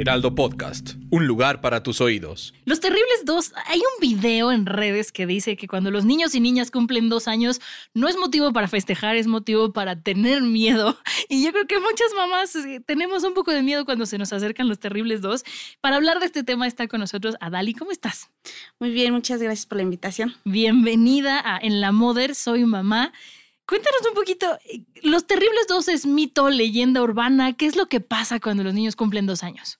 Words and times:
Heraldo 0.00 0.34
Podcast, 0.34 0.94
un 1.10 1.26
lugar 1.26 1.60
para 1.60 1.82
tus 1.82 2.00
oídos. 2.00 2.54
Los 2.64 2.80
Terribles 2.80 3.26
2, 3.26 3.52
hay 3.66 3.80
un 3.80 4.00
video 4.00 4.50
en 4.50 4.64
redes 4.64 5.12
que 5.12 5.26
dice 5.26 5.58
que 5.58 5.68
cuando 5.68 5.90
los 5.90 6.06
niños 6.06 6.34
y 6.34 6.40
niñas 6.40 6.70
cumplen 6.70 7.10
dos 7.10 7.28
años, 7.28 7.60
no 7.92 8.08
es 8.08 8.16
motivo 8.16 8.50
para 8.54 8.66
festejar, 8.66 9.16
es 9.16 9.26
motivo 9.26 9.74
para 9.74 10.00
tener 10.00 10.40
miedo. 10.40 10.98
Y 11.28 11.44
yo 11.44 11.52
creo 11.52 11.66
que 11.66 11.78
muchas 11.78 12.14
mamás 12.16 12.56
eh, 12.56 12.80
tenemos 12.84 13.24
un 13.24 13.34
poco 13.34 13.52
de 13.52 13.62
miedo 13.62 13.84
cuando 13.84 14.06
se 14.06 14.16
nos 14.16 14.32
acercan 14.32 14.68
los 14.68 14.78
Terribles 14.78 15.20
2. 15.20 15.44
Para 15.82 15.96
hablar 15.96 16.18
de 16.18 16.26
este 16.26 16.44
tema 16.44 16.66
está 16.66 16.88
con 16.88 17.00
nosotros 17.00 17.36
Adali. 17.38 17.74
¿Cómo 17.74 17.90
estás? 17.90 18.30
Muy 18.78 18.90
bien, 18.92 19.12
muchas 19.12 19.42
gracias 19.42 19.66
por 19.66 19.76
la 19.76 19.82
invitación. 19.82 20.34
Bienvenida 20.46 21.42
a 21.44 21.58
En 21.58 21.82
la 21.82 21.92
Mother, 21.92 22.34
soy 22.34 22.64
mamá. 22.64 23.12
Cuéntanos 23.66 24.00
un 24.08 24.14
poquito, 24.14 24.58
eh, 24.64 24.82
Los 25.02 25.26
Terribles 25.26 25.66
2 25.68 25.88
es 25.88 26.06
mito, 26.06 26.48
leyenda 26.48 27.02
urbana, 27.02 27.52
¿qué 27.52 27.66
es 27.66 27.76
lo 27.76 27.86
que 27.86 28.00
pasa 28.00 28.40
cuando 28.40 28.64
los 28.64 28.72
niños 28.72 28.96
cumplen 28.96 29.26
dos 29.26 29.44
años? 29.44 29.79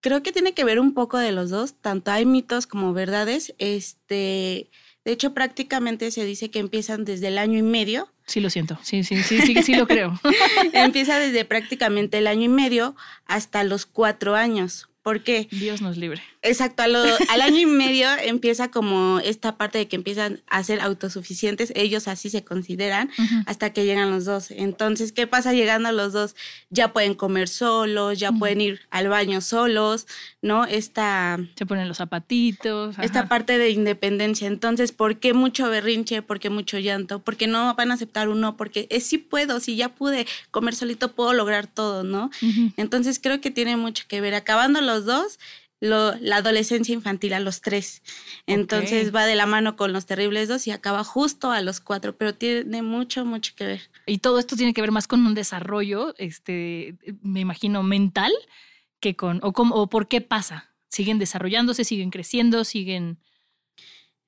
Creo 0.00 0.22
que 0.22 0.32
tiene 0.32 0.54
que 0.54 0.64
ver 0.64 0.80
un 0.80 0.94
poco 0.94 1.18
de 1.18 1.32
los 1.32 1.50
dos, 1.50 1.74
tanto 1.74 2.10
hay 2.10 2.24
mitos 2.24 2.66
como 2.66 2.92
verdades. 2.92 3.54
Este, 3.58 4.70
de 5.04 5.12
hecho, 5.12 5.34
prácticamente 5.34 6.10
se 6.10 6.24
dice 6.24 6.50
que 6.50 6.58
empiezan 6.58 7.04
desde 7.04 7.28
el 7.28 7.38
año 7.38 7.58
y 7.58 7.62
medio. 7.62 8.08
Sí, 8.26 8.40
lo 8.40 8.48
siento. 8.48 8.78
Sí, 8.82 9.04
sí, 9.04 9.22
sí, 9.22 9.40
sí, 9.40 9.62
sí 9.62 9.74
lo 9.74 9.86
creo. 9.86 10.18
Empieza 10.72 11.18
desde 11.18 11.44
prácticamente 11.44 12.18
el 12.18 12.26
año 12.26 12.44
y 12.44 12.48
medio 12.48 12.96
hasta 13.26 13.64
los 13.64 13.86
cuatro 13.86 14.36
años. 14.36 14.88
¿Por 15.02 15.22
qué? 15.22 15.48
Dios 15.50 15.80
nos 15.80 15.96
libre. 15.96 16.22
Exacto, 16.42 16.82
al 16.82 17.40
año 17.42 17.58
y 17.58 17.66
medio 17.66 18.08
empieza 18.22 18.70
como 18.70 19.20
esta 19.20 19.58
parte 19.58 19.76
de 19.76 19.88
que 19.88 19.96
empiezan 19.96 20.40
a 20.46 20.64
ser 20.64 20.80
autosuficientes, 20.80 21.70
ellos 21.76 22.08
así 22.08 22.30
se 22.30 22.44
consideran, 22.44 23.10
hasta 23.44 23.74
que 23.74 23.84
llegan 23.84 24.10
los 24.10 24.24
dos. 24.24 24.50
Entonces, 24.50 25.12
¿qué 25.12 25.26
pasa 25.26 25.52
llegando 25.52 25.90
a 25.90 25.92
los 25.92 26.14
dos? 26.14 26.36
Ya 26.70 26.94
pueden 26.94 27.14
comer 27.14 27.48
solos, 27.48 28.18
ya 28.18 28.32
pueden 28.32 28.62
ir 28.62 28.80
al 28.90 29.08
baño 29.08 29.42
solos, 29.42 30.06
¿no? 30.40 30.64
Esta... 30.64 31.38
Se 31.56 31.66
ponen 31.66 31.88
los 31.88 31.98
zapatitos. 31.98 32.96
Esta 32.98 33.28
parte 33.28 33.58
de 33.58 33.70
independencia. 33.70 34.46
Entonces, 34.46 34.92
¿por 34.92 35.18
qué 35.18 35.34
mucho 35.34 35.68
berrinche? 35.68 36.22
¿Por 36.22 36.40
qué 36.40 36.48
mucho 36.48 36.78
llanto? 36.78 37.18
Porque 37.18 37.48
no 37.48 37.74
van 37.74 37.90
a 37.90 37.94
aceptar 37.94 38.30
uno, 38.30 38.56
porque 38.56 38.86
es 38.88 39.04
sí 39.04 39.18
puedo, 39.18 39.60
si 39.60 39.76
ya 39.76 39.90
pude 39.90 40.26
comer 40.50 40.74
solito, 40.74 41.12
puedo 41.12 41.34
lograr 41.34 41.66
todo, 41.66 42.02
¿no? 42.02 42.30
Entonces, 42.78 43.20
creo 43.22 43.42
que 43.42 43.50
tiene 43.50 43.76
mucho 43.76 44.04
que 44.08 44.22
ver. 44.22 44.34
Acabando 44.34 44.80
los 44.80 45.04
dos, 45.04 45.38
la 45.80 46.36
adolescencia 46.36 46.94
infantil 46.94 47.32
a 47.32 47.40
los 47.40 47.62
tres. 47.62 48.02
Entonces 48.46 49.14
va 49.14 49.26
de 49.26 49.34
la 49.34 49.46
mano 49.46 49.76
con 49.76 49.92
los 49.92 50.06
terribles 50.06 50.48
dos 50.48 50.66
y 50.66 50.70
acaba 50.70 51.02
justo 51.04 51.50
a 51.50 51.62
los 51.62 51.80
cuatro, 51.80 52.16
pero 52.16 52.34
tiene 52.34 52.82
mucho, 52.82 53.24
mucho 53.24 53.54
que 53.56 53.64
ver. 53.64 53.80
Y 54.06 54.18
todo 54.18 54.38
esto 54.38 54.56
tiene 54.56 54.74
que 54.74 54.82
ver 54.82 54.92
más 54.92 55.08
con 55.08 55.26
un 55.26 55.34
desarrollo, 55.34 56.14
este, 56.18 56.96
me 57.22 57.40
imagino, 57.40 57.82
mental, 57.82 58.32
que 59.00 59.16
con, 59.16 59.40
o, 59.42 59.48
o 59.54 59.86
por 59.88 60.06
qué 60.06 60.20
pasa. 60.20 60.70
¿Siguen 60.88 61.18
desarrollándose, 61.18 61.84
siguen 61.84 62.10
creciendo, 62.10 62.64
siguen... 62.64 63.18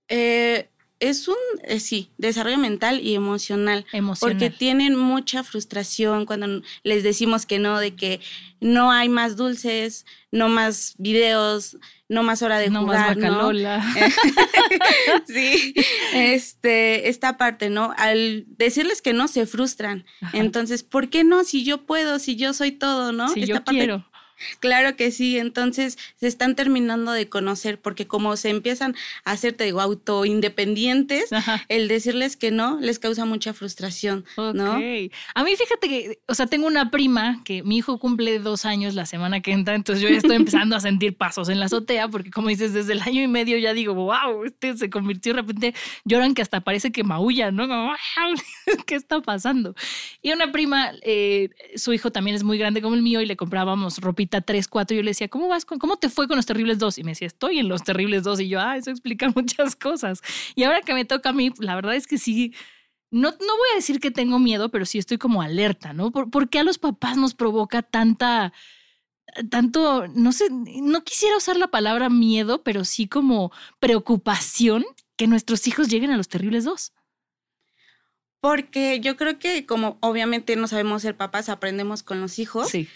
Eh, 0.08 0.68
es 1.02 1.26
un, 1.26 1.34
eh, 1.64 1.80
sí, 1.80 2.12
desarrollo 2.16 2.58
mental 2.58 3.00
y 3.02 3.16
emocional, 3.16 3.84
emocional. 3.92 4.38
Porque 4.38 4.56
tienen 4.56 4.96
mucha 4.96 5.42
frustración 5.42 6.26
cuando 6.26 6.62
les 6.84 7.02
decimos 7.02 7.44
que 7.44 7.58
no, 7.58 7.80
de 7.80 7.96
que 7.96 8.20
no 8.60 8.92
hay 8.92 9.08
más 9.08 9.34
dulces, 9.34 10.06
no 10.30 10.48
más 10.48 10.94
videos, 10.98 11.76
no 12.08 12.22
más 12.22 12.40
hora 12.42 12.60
de 12.60 12.70
no 12.70 12.82
jugar. 12.82 13.18
Más 13.18 13.56
sí, 15.26 15.74
este, 16.14 17.08
esta 17.08 17.36
parte, 17.36 17.68
¿no? 17.68 17.92
Al 17.96 18.44
decirles 18.46 19.02
que 19.02 19.12
no, 19.12 19.26
se 19.26 19.44
frustran. 19.46 20.04
Entonces, 20.32 20.84
¿por 20.84 21.10
qué 21.10 21.24
no? 21.24 21.42
Si 21.42 21.64
yo 21.64 21.84
puedo, 21.84 22.20
si 22.20 22.36
yo 22.36 22.54
soy 22.54 22.70
todo, 22.70 23.10
¿no? 23.10 23.28
Si 23.28 23.44
yo 23.44 23.64
quiero. 23.64 24.06
Claro 24.60 24.96
que 24.96 25.10
sí, 25.10 25.38
entonces 25.38 25.98
se 26.16 26.26
están 26.26 26.54
terminando 26.54 27.12
de 27.12 27.28
conocer 27.28 27.80
porque 27.80 28.06
como 28.06 28.36
se 28.36 28.50
empiezan 28.50 28.94
a 29.24 29.32
hacer, 29.32 29.54
te 29.54 29.64
digo, 29.64 29.80
auto 29.80 30.24
independientes, 30.24 31.30
el 31.68 31.88
decirles 31.88 32.36
que 32.36 32.50
no 32.50 32.80
les 32.80 32.98
causa 32.98 33.24
mucha 33.24 33.52
frustración, 33.52 34.24
¿no? 34.36 34.72
A 34.72 35.44
mí 35.44 35.56
fíjate 35.56 35.88
que, 35.88 36.18
o 36.28 36.34
sea, 36.34 36.46
tengo 36.46 36.66
una 36.66 36.90
prima 36.90 37.42
que 37.44 37.62
mi 37.62 37.78
hijo 37.78 37.98
cumple 37.98 38.38
dos 38.38 38.64
años 38.64 38.94
la 38.94 39.06
semana 39.06 39.40
que 39.40 39.52
entra, 39.52 39.74
entonces 39.74 40.02
yo 40.02 40.08
ya 40.08 40.18
estoy 40.18 40.36
empezando 40.42 40.76
a 40.76 40.80
sentir 40.80 41.16
pasos 41.16 41.48
en 41.48 41.60
la 41.60 41.66
azotea 41.66 42.08
porque 42.08 42.30
como 42.30 42.48
dices, 42.48 42.72
desde 42.72 42.92
el 42.92 43.02
año 43.02 43.22
y 43.22 43.28
medio 43.28 43.58
ya 43.58 43.72
digo, 43.72 43.94
wow, 43.94 44.44
este 44.44 44.76
se 44.76 44.90
convirtió 44.90 45.34
de 45.34 45.42
repente, 45.42 45.74
lloran 46.04 46.34
que 46.34 46.42
hasta 46.42 46.60
parece 46.60 46.92
que 46.92 47.04
maullan, 47.04 47.54
¿no? 47.56 47.66
¿Qué 48.86 48.94
está 48.94 49.20
pasando? 49.20 49.74
Y 50.20 50.32
una 50.32 50.52
prima, 50.52 50.92
eh, 51.02 51.50
su 51.76 51.92
hijo 51.92 52.10
también 52.10 52.36
es 52.36 52.44
muy 52.44 52.58
grande 52.58 52.82
como 52.82 52.94
el 52.94 53.02
mío 53.02 53.20
y 53.20 53.26
le 53.26 53.36
comprábamos 53.36 53.98
ropita 53.98 54.31
3, 54.40 54.68
4, 54.68 54.96
yo 54.96 55.02
le 55.02 55.10
decía, 55.10 55.28
¿cómo 55.28 55.48
vas? 55.48 55.64
Con, 55.64 55.78
¿Cómo 55.78 55.96
te 55.96 56.08
fue 56.08 56.26
con 56.26 56.36
los 56.36 56.46
terribles 56.46 56.78
dos? 56.78 56.98
Y 56.98 57.04
me 57.04 57.12
decía, 57.12 57.26
estoy 57.26 57.58
en 57.58 57.68
los 57.68 57.82
terribles 57.82 58.22
dos. 58.22 58.40
Y 58.40 58.48
yo, 58.48 58.60
ah, 58.60 58.76
eso 58.76 58.90
explica 58.90 59.30
muchas 59.34 59.76
cosas. 59.76 60.20
Y 60.54 60.64
ahora 60.64 60.80
que 60.80 60.94
me 60.94 61.04
toca 61.04 61.30
a 61.30 61.32
mí, 61.32 61.50
la 61.58 61.74
verdad 61.74 61.94
es 61.94 62.06
que 62.06 62.18
sí, 62.18 62.54
no, 63.12 63.30
no 63.30 63.56
voy 63.56 63.68
a 63.72 63.76
decir 63.76 64.00
que 64.00 64.10
tengo 64.10 64.38
miedo, 64.38 64.70
pero 64.70 64.86
sí 64.86 64.98
estoy 64.98 65.18
como 65.18 65.42
alerta, 65.42 65.92
¿no? 65.92 66.10
¿Por, 66.10 66.48
qué 66.48 66.58
a 66.58 66.64
los 66.64 66.78
papás 66.78 67.18
nos 67.18 67.34
provoca 67.34 67.82
tanta, 67.82 68.54
tanto, 69.50 70.08
no 70.08 70.32
sé, 70.32 70.48
no 70.50 71.04
quisiera 71.04 71.36
usar 71.36 71.58
la 71.58 71.68
palabra 71.68 72.08
miedo, 72.08 72.62
pero 72.62 72.84
sí 72.86 73.08
como 73.08 73.52
preocupación 73.80 74.84
que 75.16 75.26
nuestros 75.26 75.66
hijos 75.66 75.88
lleguen 75.88 76.10
a 76.10 76.16
los 76.16 76.28
terribles 76.28 76.64
dos? 76.64 76.94
Porque 78.40 78.98
yo 79.00 79.16
creo 79.16 79.38
que 79.38 79.66
como 79.66 79.98
obviamente 80.00 80.56
no 80.56 80.66
sabemos 80.66 81.02
ser 81.02 81.14
papás, 81.14 81.50
aprendemos 81.50 82.02
con 82.02 82.20
los 82.20 82.38
hijos. 82.38 82.70
Sí. 82.70 82.88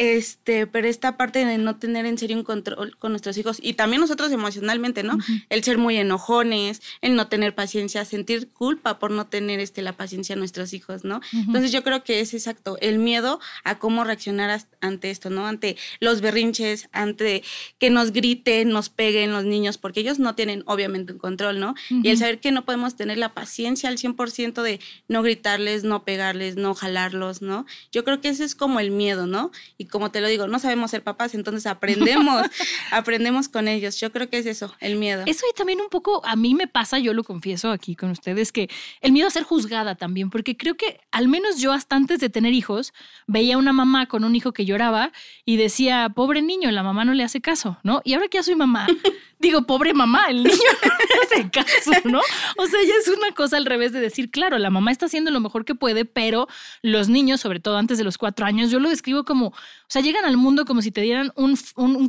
Este, 0.00 0.66
pero 0.66 0.88
esta 0.88 1.18
parte 1.18 1.44
de 1.44 1.58
no 1.58 1.76
tener 1.76 2.06
en 2.06 2.16
serio 2.16 2.38
un 2.38 2.42
control 2.42 2.96
con 2.96 3.12
nuestros 3.12 3.36
hijos 3.36 3.58
y 3.60 3.74
también 3.74 4.00
nosotros 4.00 4.32
emocionalmente, 4.32 5.02
¿no? 5.02 5.18
El 5.50 5.62
ser 5.62 5.76
muy 5.76 5.98
enojones, 5.98 6.80
el 7.02 7.16
no 7.16 7.28
tener 7.28 7.54
paciencia, 7.54 8.06
sentir 8.06 8.48
culpa 8.48 8.98
por 8.98 9.10
no 9.10 9.26
tener 9.26 9.60
este, 9.60 9.82
la 9.82 9.98
paciencia 9.98 10.36
a 10.36 10.38
nuestros 10.38 10.72
hijos, 10.72 11.04
¿no? 11.04 11.20
Entonces 11.34 11.70
yo 11.70 11.82
creo 11.82 12.02
que 12.02 12.20
es 12.20 12.32
exacto, 12.32 12.78
el 12.80 12.98
miedo 12.98 13.40
a 13.62 13.78
cómo 13.78 14.02
reaccionar 14.02 14.64
ante 14.80 15.10
esto, 15.10 15.28
¿no? 15.28 15.46
Ante 15.46 15.76
los 16.00 16.22
berrinches, 16.22 16.88
ante 16.92 17.42
que 17.78 17.90
nos 17.90 18.12
griten, 18.12 18.70
nos 18.70 18.88
peguen 18.88 19.32
los 19.32 19.44
niños, 19.44 19.76
porque 19.76 20.00
ellos 20.00 20.18
no 20.18 20.34
tienen 20.34 20.62
obviamente 20.64 21.12
un 21.12 21.18
control, 21.18 21.60
¿no? 21.60 21.74
Y 21.90 22.08
el 22.08 22.16
saber 22.16 22.40
que 22.40 22.52
no 22.52 22.64
podemos 22.64 22.96
tener 22.96 23.18
la 23.18 23.34
paciencia 23.34 23.90
al 23.90 23.98
100% 23.98 24.62
de 24.62 24.80
no 25.08 25.22
gritarles, 25.22 25.84
no 25.84 26.04
pegarles, 26.04 26.56
no 26.56 26.74
jalarlos, 26.74 27.42
¿no? 27.42 27.66
Yo 27.92 28.02
creo 28.02 28.22
que 28.22 28.30
ese 28.30 28.44
es 28.44 28.54
como 28.54 28.80
el 28.80 28.90
miedo, 28.90 29.26
¿no? 29.26 29.50
Y 29.76 29.89
como 29.90 30.10
te 30.10 30.20
lo 30.20 30.28
digo, 30.28 30.46
no 30.46 30.58
sabemos 30.58 30.90
ser 30.90 31.02
papás, 31.02 31.34
entonces 31.34 31.66
aprendemos, 31.66 32.46
aprendemos 32.90 33.48
con 33.48 33.68
ellos. 33.68 34.00
Yo 34.00 34.10
creo 34.12 34.30
que 34.30 34.38
es 34.38 34.46
eso, 34.46 34.74
el 34.80 34.96
miedo. 34.96 35.24
Eso 35.26 35.44
y 35.50 35.54
también 35.54 35.80
un 35.80 35.88
poco 35.88 36.24
a 36.24 36.36
mí 36.36 36.54
me 36.54 36.66
pasa, 36.66 36.98
yo 36.98 37.12
lo 37.12 37.24
confieso 37.24 37.70
aquí 37.70 37.96
con 37.96 38.10
ustedes, 38.10 38.52
que 38.52 38.70
el 39.00 39.12
miedo 39.12 39.28
a 39.28 39.30
ser 39.30 39.42
juzgada 39.42 39.94
también, 39.94 40.30
porque 40.30 40.56
creo 40.56 40.76
que 40.76 41.00
al 41.10 41.28
menos 41.28 41.60
yo 41.60 41.72
hasta 41.72 41.96
antes 41.96 42.20
de 42.20 42.30
tener 42.30 42.52
hijos, 42.52 42.92
veía 43.26 43.58
una 43.58 43.72
mamá 43.72 44.06
con 44.06 44.24
un 44.24 44.34
hijo 44.34 44.52
que 44.52 44.64
lloraba 44.64 45.12
y 45.44 45.56
decía, 45.56 46.10
pobre 46.14 46.42
niño, 46.42 46.70
la 46.70 46.82
mamá 46.82 47.04
no 47.04 47.14
le 47.14 47.24
hace 47.24 47.40
caso, 47.40 47.78
¿no? 47.82 48.00
Y 48.04 48.14
ahora 48.14 48.28
que 48.28 48.38
ya 48.38 48.42
soy 48.42 48.56
mamá, 48.56 48.86
digo, 49.40 49.62
pobre 49.62 49.92
mamá, 49.94 50.28
el 50.28 50.44
niño 50.44 50.54
le 51.32 51.36
hace 51.40 51.50
caso, 51.50 51.90
¿no? 52.04 52.20
O 52.56 52.66
sea, 52.66 52.80
ya 52.86 52.94
es 53.00 53.08
una 53.08 53.32
cosa 53.34 53.56
al 53.56 53.66
revés 53.66 53.92
de 53.92 54.00
decir, 54.00 54.30
claro, 54.30 54.58
la 54.58 54.70
mamá 54.70 54.92
está 54.92 55.06
haciendo 55.06 55.32
lo 55.32 55.40
mejor 55.40 55.64
que 55.64 55.74
puede, 55.74 56.04
pero 56.04 56.46
los 56.82 57.08
niños, 57.08 57.40
sobre 57.40 57.58
todo 57.58 57.76
antes 57.76 57.98
de 57.98 58.04
los 58.04 58.18
cuatro 58.18 58.46
años, 58.46 58.70
yo 58.70 58.78
lo 58.78 58.88
describo 58.88 59.24
como 59.24 59.52
o 59.90 59.92
sea, 59.92 60.02
llegan 60.02 60.24
al 60.24 60.36
mundo 60.36 60.66
como 60.66 60.82
si 60.82 60.92
te 60.92 61.00
dieran 61.00 61.32
un, 61.34 61.56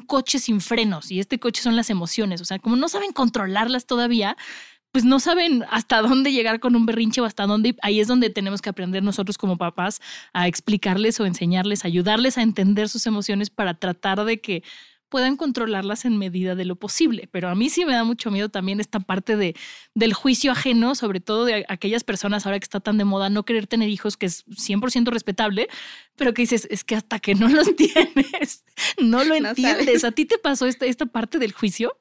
coche 0.05 0.37
sin 0.37 0.61
frenos 0.61 1.09
y 1.09 1.19
este 1.19 1.39
coche 1.39 1.63
son 1.63 1.75
las 1.75 1.89
emociones. 1.89 2.39
O 2.39 2.45
sea, 2.45 2.59
como 2.59 2.75
no 2.75 2.87
saben 2.89 3.11
controlarlas 3.11 3.87
todavía, 3.87 4.37
pues 4.91 5.03
no 5.03 5.19
saben 5.19 5.65
hasta 5.67 5.99
dónde 6.03 6.31
llegar 6.31 6.59
con 6.59 6.75
un 6.75 6.85
berrinche 6.85 7.21
o 7.21 7.25
hasta 7.25 7.47
dónde. 7.47 7.75
Ahí 7.81 7.99
es 7.99 8.07
donde 8.07 8.29
tenemos 8.29 8.61
que 8.61 8.69
aprender 8.69 9.01
nosotros 9.01 9.39
como 9.39 9.57
papás 9.57 9.99
a 10.31 10.47
explicarles 10.47 11.19
o 11.19 11.25
enseñarles, 11.25 11.83
ayudarles 11.83 12.37
a 12.37 12.43
entender 12.43 12.87
sus 12.87 13.07
emociones 13.07 13.49
para 13.49 13.73
tratar 13.73 14.25
de 14.25 14.39
que 14.39 14.63
puedan 15.11 15.35
controlarlas 15.35 16.05
en 16.05 16.17
medida 16.17 16.55
de 16.55 16.63
lo 16.63 16.77
posible. 16.77 17.27
Pero 17.31 17.49
a 17.49 17.55
mí 17.55 17.69
sí 17.69 17.83
me 17.83 17.91
da 17.91 18.05
mucho 18.05 18.31
miedo 18.31 18.47
también 18.47 18.79
esta 18.79 19.01
parte 19.01 19.35
de, 19.35 19.55
del 19.93 20.13
juicio 20.13 20.53
ajeno, 20.53 20.95
sobre 20.95 21.19
todo 21.19 21.43
de 21.43 21.65
aquellas 21.67 22.05
personas 22.05 22.45
ahora 22.45 22.57
que 22.57 22.63
está 22.63 22.79
tan 22.79 22.97
de 22.97 23.03
moda 23.03 23.29
no 23.29 23.43
querer 23.43 23.67
tener 23.67 23.89
hijos, 23.89 24.15
que 24.15 24.25
es 24.25 24.45
100% 24.47 25.11
respetable, 25.11 25.67
pero 26.15 26.33
que 26.33 26.43
dices, 26.43 26.65
es 26.71 26.85
que 26.85 26.95
hasta 26.95 27.19
que 27.19 27.35
no 27.35 27.49
los 27.49 27.75
tienes, 27.75 28.63
no 28.99 29.25
lo 29.25 29.35
entiendes. 29.35 30.05
¿A 30.05 30.11
ti 30.11 30.25
te 30.25 30.37
pasó 30.37 30.65
esta, 30.65 30.85
esta 30.85 31.05
parte 31.05 31.37
del 31.39 31.51
juicio? 31.51 31.97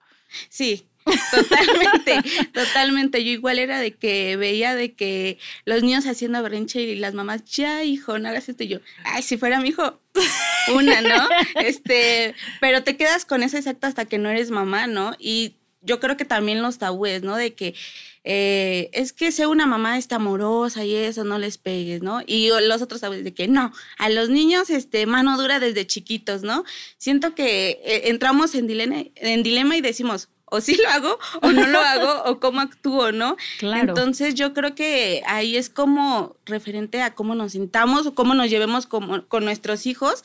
Sí, 0.48 0.89
Totalmente, 1.30 2.30
totalmente. 2.52 3.24
Yo 3.24 3.30
igual 3.30 3.58
era 3.58 3.80
de 3.80 3.92
que 3.92 4.36
veía 4.36 4.74
de 4.74 4.92
que 4.92 5.38
los 5.64 5.82
niños 5.82 6.06
haciendo 6.06 6.42
berrinche 6.42 6.82
y 6.82 6.94
las 6.96 7.14
mamás, 7.14 7.44
ya 7.44 7.84
hijo, 7.84 8.18
no 8.18 8.28
hagas 8.28 8.48
esto. 8.48 8.64
Y 8.64 8.68
yo, 8.68 8.78
ay, 9.04 9.22
si 9.22 9.36
fuera 9.36 9.60
mi 9.60 9.70
hijo, 9.70 10.00
una, 10.74 11.00
¿no? 11.00 11.28
Este, 11.56 12.34
pero 12.60 12.82
te 12.82 12.96
quedas 12.96 13.24
con 13.24 13.42
ese 13.42 13.58
exacto 13.58 13.86
hasta 13.86 14.04
que 14.04 14.18
no 14.18 14.28
eres 14.28 14.50
mamá, 14.50 14.86
¿no? 14.86 15.14
Y 15.18 15.56
yo 15.82 16.00
creo 16.00 16.16
que 16.16 16.24
también 16.24 16.62
los 16.62 16.78
tabúes, 16.78 17.22
¿no? 17.22 17.36
De 17.36 17.54
que 17.54 17.74
eh, 18.22 18.90
es 18.92 19.12
que 19.14 19.32
sea 19.32 19.48
una 19.48 19.66
mamá 19.66 19.96
está 19.96 20.16
amorosa 20.16 20.84
y 20.84 20.94
eso, 20.94 21.24
no 21.24 21.38
les 21.38 21.56
pegues, 21.56 22.02
¿no? 22.02 22.20
Y 22.26 22.50
los 22.66 22.82
otros 22.82 23.00
tabúes 23.00 23.24
de 23.24 23.32
que 23.32 23.48
no, 23.48 23.72
a 23.98 24.10
los 24.10 24.28
niños, 24.28 24.68
este, 24.68 25.06
mano 25.06 25.38
dura 25.38 25.58
desde 25.58 25.86
chiquitos, 25.86 26.42
¿no? 26.42 26.64
Siento 26.98 27.34
que 27.34 27.80
eh, 27.82 28.02
entramos 28.10 28.54
en 28.54 28.66
dilema, 28.66 29.04
en 29.16 29.42
dilema 29.42 29.76
y 29.76 29.80
decimos, 29.80 30.28
o 30.50 30.60
sí 30.60 30.76
lo 30.76 30.88
hago 30.88 31.18
o 31.42 31.52
no 31.52 31.66
lo 31.66 31.80
hago 31.80 32.24
o 32.30 32.40
cómo 32.40 32.60
actúo, 32.60 33.12
¿no? 33.12 33.36
Claro. 33.58 33.88
Entonces 33.88 34.34
yo 34.34 34.52
creo 34.52 34.74
que 34.74 35.22
ahí 35.26 35.56
es 35.56 35.70
como 35.70 36.36
referente 36.44 37.02
a 37.02 37.14
cómo 37.14 37.34
nos 37.34 37.52
sintamos 37.52 38.06
o 38.06 38.14
cómo 38.14 38.34
nos 38.34 38.50
llevemos 38.50 38.86
como, 38.86 39.26
con 39.26 39.44
nuestros 39.44 39.86
hijos, 39.86 40.22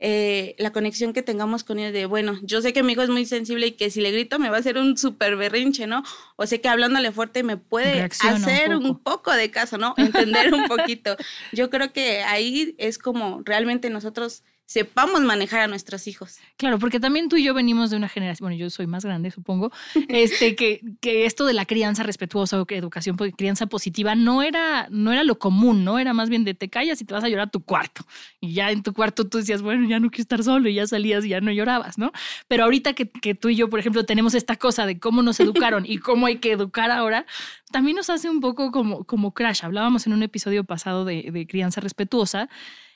eh, 0.00 0.54
la 0.58 0.72
conexión 0.72 1.12
que 1.12 1.22
tengamos 1.22 1.64
con 1.64 1.78
ellos 1.78 1.92
de, 1.92 2.06
bueno, 2.06 2.38
yo 2.42 2.60
sé 2.60 2.72
que 2.72 2.82
mi 2.82 2.92
hijo 2.92 3.02
es 3.02 3.10
muy 3.10 3.24
sensible 3.24 3.68
y 3.68 3.72
que 3.72 3.90
si 3.90 4.00
le 4.00 4.10
grito 4.10 4.38
me 4.38 4.50
va 4.50 4.56
a 4.56 4.60
hacer 4.60 4.78
un 4.78 4.98
súper 4.98 5.36
berrinche, 5.36 5.86
¿no? 5.86 6.02
O 6.36 6.46
sé 6.46 6.60
que 6.60 6.68
hablándole 6.68 7.12
fuerte 7.12 7.42
me 7.42 7.56
puede 7.56 8.02
hacer 8.02 8.76
un 8.76 8.82
poco. 8.82 8.88
un 8.88 8.98
poco 8.98 9.32
de 9.32 9.50
caso, 9.50 9.78
¿no? 9.78 9.94
Entender 9.96 10.52
un 10.52 10.64
poquito. 10.68 11.16
Yo 11.52 11.70
creo 11.70 11.92
que 11.92 12.22
ahí 12.22 12.74
es 12.78 12.98
como 12.98 13.42
realmente 13.44 13.90
nosotros 13.90 14.42
sepamos 14.68 15.22
manejar 15.22 15.60
a 15.60 15.66
nuestros 15.66 16.06
hijos. 16.06 16.40
Claro, 16.58 16.78
porque 16.78 17.00
también 17.00 17.30
tú 17.30 17.36
y 17.36 17.42
yo 17.42 17.54
venimos 17.54 17.88
de 17.88 17.96
una 17.96 18.06
generación, 18.06 18.48
bueno, 18.48 18.60
yo 18.60 18.68
soy 18.68 18.86
más 18.86 19.02
grande, 19.02 19.30
supongo, 19.30 19.72
este, 20.08 20.56
que, 20.56 20.82
que 21.00 21.24
esto 21.24 21.46
de 21.46 21.54
la 21.54 21.64
crianza 21.64 22.02
respetuosa 22.02 22.60
o 22.60 22.66
que 22.66 22.76
educación, 22.76 23.16
crianza 23.16 23.64
positiva 23.66 24.14
no 24.14 24.42
era, 24.42 24.86
no 24.90 25.10
era 25.10 25.24
lo 25.24 25.38
común, 25.38 25.84
¿no? 25.84 25.98
Era 25.98 26.12
más 26.12 26.28
bien 26.28 26.44
de 26.44 26.52
te 26.52 26.68
callas 26.68 27.00
y 27.00 27.06
te 27.06 27.14
vas 27.14 27.24
a 27.24 27.30
llorar 27.30 27.48
a 27.48 27.50
tu 27.50 27.60
cuarto. 27.60 28.04
Y 28.42 28.52
ya 28.52 28.70
en 28.70 28.82
tu 28.82 28.92
cuarto 28.92 29.26
tú 29.26 29.38
decías, 29.38 29.62
bueno, 29.62 29.88
ya 29.88 30.00
no 30.00 30.10
quiero 30.10 30.20
estar 30.20 30.44
solo 30.44 30.68
y 30.68 30.74
ya 30.74 30.86
salías 30.86 31.24
y 31.24 31.30
ya 31.30 31.40
no 31.40 31.50
llorabas, 31.50 31.96
¿no? 31.96 32.12
Pero 32.46 32.64
ahorita 32.64 32.92
que, 32.92 33.08
que 33.08 33.34
tú 33.34 33.48
y 33.48 33.56
yo, 33.56 33.70
por 33.70 33.80
ejemplo, 33.80 34.04
tenemos 34.04 34.34
esta 34.34 34.56
cosa 34.56 34.84
de 34.84 35.00
cómo 35.00 35.22
nos 35.22 35.40
educaron 35.40 35.86
y 35.86 35.96
cómo 35.96 36.26
hay 36.26 36.40
que 36.40 36.52
educar 36.52 36.90
ahora, 36.90 37.24
también 37.72 37.96
nos 37.96 38.10
hace 38.10 38.28
un 38.28 38.42
poco 38.42 38.70
como, 38.70 39.04
como 39.04 39.32
crash. 39.32 39.64
Hablábamos 39.64 40.06
en 40.06 40.12
un 40.12 40.22
episodio 40.22 40.64
pasado 40.64 41.06
de, 41.06 41.30
de 41.32 41.46
crianza 41.46 41.80
respetuosa 41.80 42.50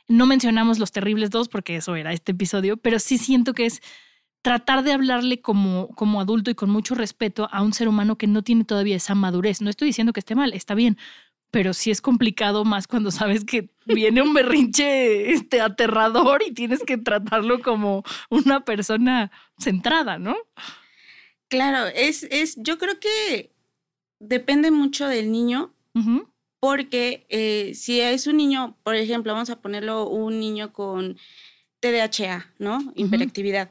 no 0.09 0.27
mencionamos 0.27 0.79
los 0.79 0.93
terribles 0.93 1.31
dos 1.31 1.49
porque 1.49 1.77
eso 1.77 1.97
era 1.97 2.13
este 2.13 2.33
episodio, 2.33 2.77
pero 2.77 2.99
sí 2.99 3.19
siento 3.19 3.55
que 3.55 3.67
es 3.67 3.81
tratar 4.43 4.83
de 4.83 4.93
hablarle 4.93 5.41
como, 5.41 5.89
como 5.95 6.21
adulto 6.21 6.51
y 6.51 6.55
con 6.55 6.69
mucho 6.69 6.95
respeto 6.95 7.49
a 7.53 7.63
un 7.63 7.73
ser 7.73 7.89
humano 7.89 8.19
que 8.19 8.27
no 8.27 8.43
tiene 8.43 8.65
todavía 8.65 8.97
esa 8.97 9.15
madurez. 9.15 9.61
No 9.61 9.71
estoy 9.71 9.87
diciendo 9.87 10.13
que 10.13 10.21
esté 10.21 10.35
mal, 10.35 10.53
está 10.53 10.75
bien, 10.75 10.99
pero 11.53 11.75
sí 11.75 11.91
es 11.91 12.01
complicado 12.01 12.65
más 12.65 12.89
cuando 12.89 13.11
sabes 13.13 13.45
que 13.45 13.71
viene 13.87 14.23
un 14.23 14.35
berrinche 14.35 15.33
este, 15.33 15.61
aterrador 15.61 16.43
y 16.45 16.53
tienes 16.53 16.83
que 16.83 16.99
tratarlo 16.99 17.63
como 17.63 18.03
una 18.31 18.65
persona 18.65 19.31
centrada, 19.59 20.19
¿no? 20.19 20.35
Claro, 21.49 21.87
es, 21.95 22.25
es, 22.25 22.57
yo 22.57 22.79
creo 22.79 22.99
que 22.99 23.53
depende 24.19 24.71
mucho 24.71 25.07
del 25.07 25.31
niño 25.31 25.75
porque 26.63 27.27
eh, 27.29 27.73
si 27.75 28.01
es 28.01 28.29
un 28.29 28.37
niño, 28.37 28.77
por 28.85 28.95
ejemplo, 28.95 29.33
vamos 29.33 29.51
a 29.51 29.61
ponerlo 29.61 30.09
un 30.09 30.39
niño 30.39 30.73
con 30.73 31.19
TDAH, 31.81 32.53
¿no? 32.61 32.93
Hiperactividad. 32.95 33.69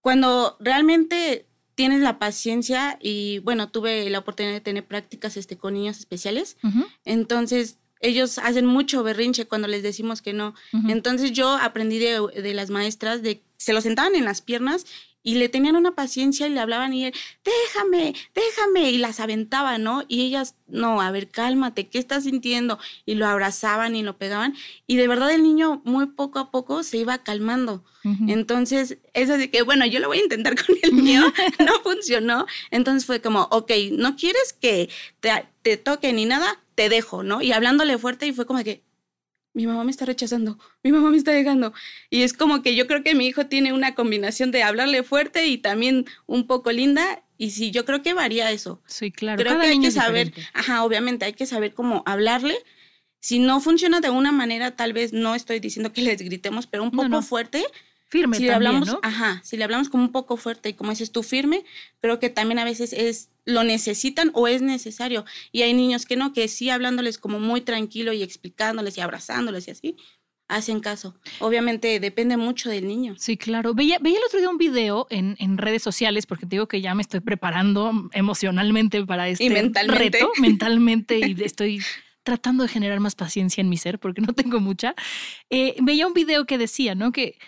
Cuando 0.00 0.56
realmente 0.58 1.46
tienes 1.76 2.00
la 2.00 2.18
paciencia 2.18 2.98
y 3.00 3.38
bueno, 3.44 3.68
tuve 3.68 4.10
la 4.10 4.18
oportunidad 4.18 4.54
de 4.54 4.60
tener 4.60 4.84
prácticas 4.84 5.36
este, 5.36 5.56
con 5.56 5.74
niños 5.74 6.00
especiales, 6.00 6.56
entonces 7.04 7.78
ellos 8.00 8.38
hacen 8.38 8.66
mucho 8.66 9.04
berrinche 9.04 9.46
cuando 9.46 9.68
les 9.68 9.84
decimos 9.84 10.20
que 10.20 10.32
no. 10.32 10.56
Entonces 10.88 11.30
yo 11.30 11.50
aprendí 11.50 12.00
de, 12.00 12.20
de, 12.42 12.54
las 12.54 12.70
maestras 12.70 13.22
de 13.22 13.40
se 13.56 13.72
lo 13.72 13.80
sentaban 13.80 14.16
en 14.16 14.24
las 14.24 14.42
piernas 14.42 14.84
y 15.26 15.34
le 15.34 15.48
tenían 15.48 15.74
una 15.74 15.96
paciencia 15.96 16.46
y 16.46 16.50
le 16.50 16.60
hablaban 16.60 16.94
y 16.94 17.06
él, 17.06 17.14
déjame, 17.44 18.14
déjame, 18.32 18.92
y 18.92 18.98
las 18.98 19.18
aventaban, 19.18 19.82
¿no? 19.82 20.04
Y 20.06 20.24
ellas, 20.24 20.54
no, 20.68 21.00
a 21.00 21.10
ver, 21.10 21.28
cálmate, 21.28 21.88
¿qué 21.88 21.98
estás 21.98 22.22
sintiendo? 22.22 22.78
Y 23.06 23.16
lo 23.16 23.26
abrazaban 23.26 23.96
y 23.96 24.04
lo 24.04 24.16
pegaban. 24.18 24.54
Y 24.86 24.94
de 24.94 25.08
verdad 25.08 25.32
el 25.32 25.42
niño 25.42 25.82
muy 25.84 26.06
poco 26.06 26.38
a 26.38 26.52
poco 26.52 26.84
se 26.84 26.98
iba 26.98 27.18
calmando. 27.18 27.84
Entonces, 28.28 28.98
eso 29.14 29.36
de 29.36 29.50
que, 29.50 29.62
bueno, 29.62 29.84
yo 29.84 29.98
lo 29.98 30.06
voy 30.06 30.18
a 30.18 30.22
intentar 30.22 30.54
con 30.54 30.76
el 30.80 30.92
mío, 30.92 31.22
no 31.58 31.80
funcionó. 31.82 32.46
Entonces 32.70 33.04
fue 33.04 33.20
como, 33.20 33.48
ok, 33.50 33.72
¿no 33.90 34.14
quieres 34.14 34.52
que 34.52 34.88
te, 35.18 35.30
te 35.62 35.76
toque 35.76 36.12
ni 36.12 36.24
nada? 36.24 36.62
Te 36.76 36.88
dejo, 36.88 37.24
¿no? 37.24 37.42
Y 37.42 37.50
hablándole 37.50 37.98
fuerte 37.98 38.28
y 38.28 38.32
fue 38.32 38.46
como 38.46 38.60
de 38.60 38.64
que, 38.64 38.85
mi 39.56 39.66
mamá 39.66 39.84
me 39.84 39.90
está 39.90 40.04
rechazando, 40.04 40.58
mi 40.82 40.92
mamá 40.92 41.10
me 41.10 41.16
está 41.16 41.32
dejando. 41.32 41.72
Y 42.10 42.22
es 42.22 42.34
como 42.34 42.62
que 42.62 42.76
yo 42.76 42.86
creo 42.86 43.02
que 43.02 43.14
mi 43.14 43.26
hijo 43.26 43.46
tiene 43.46 43.72
una 43.72 43.94
combinación 43.94 44.50
de 44.50 44.62
hablarle 44.62 45.02
fuerte 45.02 45.46
y 45.46 45.56
también 45.56 46.04
un 46.26 46.46
poco 46.46 46.70
linda. 46.72 47.24
Y 47.38 47.52
sí, 47.52 47.70
yo 47.70 47.86
creo 47.86 48.02
que 48.02 48.12
varía 48.12 48.50
eso. 48.50 48.82
Sí, 48.86 49.10
claro. 49.10 49.42
Creo 49.42 49.58
que 49.58 49.66
hay 49.68 49.80
que 49.80 49.90
saber, 49.90 50.34
ajá, 50.52 50.84
obviamente 50.84 51.24
hay 51.24 51.32
que 51.32 51.46
saber 51.46 51.72
cómo 51.72 52.02
hablarle. 52.04 52.54
Si 53.18 53.38
no 53.38 53.60
funciona 53.60 54.00
de 54.00 54.10
una 54.10 54.30
manera, 54.30 54.76
tal 54.76 54.92
vez 54.92 55.14
no 55.14 55.34
estoy 55.34 55.58
diciendo 55.58 55.90
que 55.90 56.02
les 56.02 56.20
gritemos, 56.20 56.66
pero 56.66 56.82
un 56.82 56.90
poco 56.90 57.22
fuerte, 57.22 57.64
firme 58.08 58.36
si 58.36 58.44
le 58.44 58.52
hablamos, 58.52 58.96
ajá, 59.02 59.40
si 59.44 59.56
le 59.56 59.64
hablamos 59.64 59.88
como 59.88 60.04
un 60.04 60.12
poco 60.12 60.36
fuerte 60.36 60.68
y 60.68 60.74
como 60.74 60.90
dices 60.90 61.12
tú 61.12 61.22
firme, 61.22 61.64
creo 62.00 62.18
que 62.18 62.30
también 62.30 62.58
a 62.58 62.64
veces 62.64 62.92
es 62.92 63.30
lo 63.44 63.64
necesitan 63.64 64.30
o 64.34 64.48
es 64.48 64.60
necesario. 64.60 65.24
Y 65.52 65.62
hay 65.62 65.72
niños 65.72 66.04
que 66.04 66.16
no, 66.16 66.32
que 66.32 66.48
sí 66.48 66.68
hablándoles 66.68 67.18
como 67.18 67.40
muy 67.40 67.60
tranquilo 67.60 68.12
y 68.12 68.22
explicándoles 68.22 68.98
y 68.98 69.00
abrazándoles 69.00 69.68
y 69.68 69.70
así, 69.70 69.96
hacen 70.48 70.80
caso. 70.80 71.14
Obviamente 71.40 72.00
depende 72.00 72.36
mucho 72.36 72.70
del 72.70 72.86
niño. 72.86 73.14
Sí, 73.18 73.36
claro. 73.36 73.74
Veía, 73.74 73.98
veía 74.00 74.18
el 74.18 74.24
otro 74.24 74.38
día 74.38 74.48
un 74.48 74.58
video 74.58 75.06
en, 75.10 75.36
en, 75.38 75.58
redes 75.58 75.82
sociales, 75.82 76.26
porque 76.26 76.46
te 76.46 76.56
digo 76.56 76.68
que 76.68 76.80
ya 76.80 76.94
me 76.94 77.02
estoy 77.02 77.20
preparando 77.20 78.08
emocionalmente 78.12 79.04
para 79.04 79.28
este 79.28 79.48
reto, 79.86 80.32
mentalmente, 80.40 81.18
y 81.18 81.36
estoy 81.42 81.80
tratando 82.22 82.64
de 82.64 82.68
generar 82.68 82.98
más 82.98 83.14
paciencia 83.14 83.60
en 83.60 83.68
mi 83.68 83.76
ser, 83.76 83.98
porque 83.98 84.20
no 84.20 84.32
tengo 84.34 84.60
mucha. 84.60 84.94
Eh, 85.50 85.76
veía 85.80 86.06
un 86.06 86.14
video 86.14 86.46
que 86.46 86.58
decía, 86.58 86.94
¿no? 86.94 87.12
Que 87.12 87.38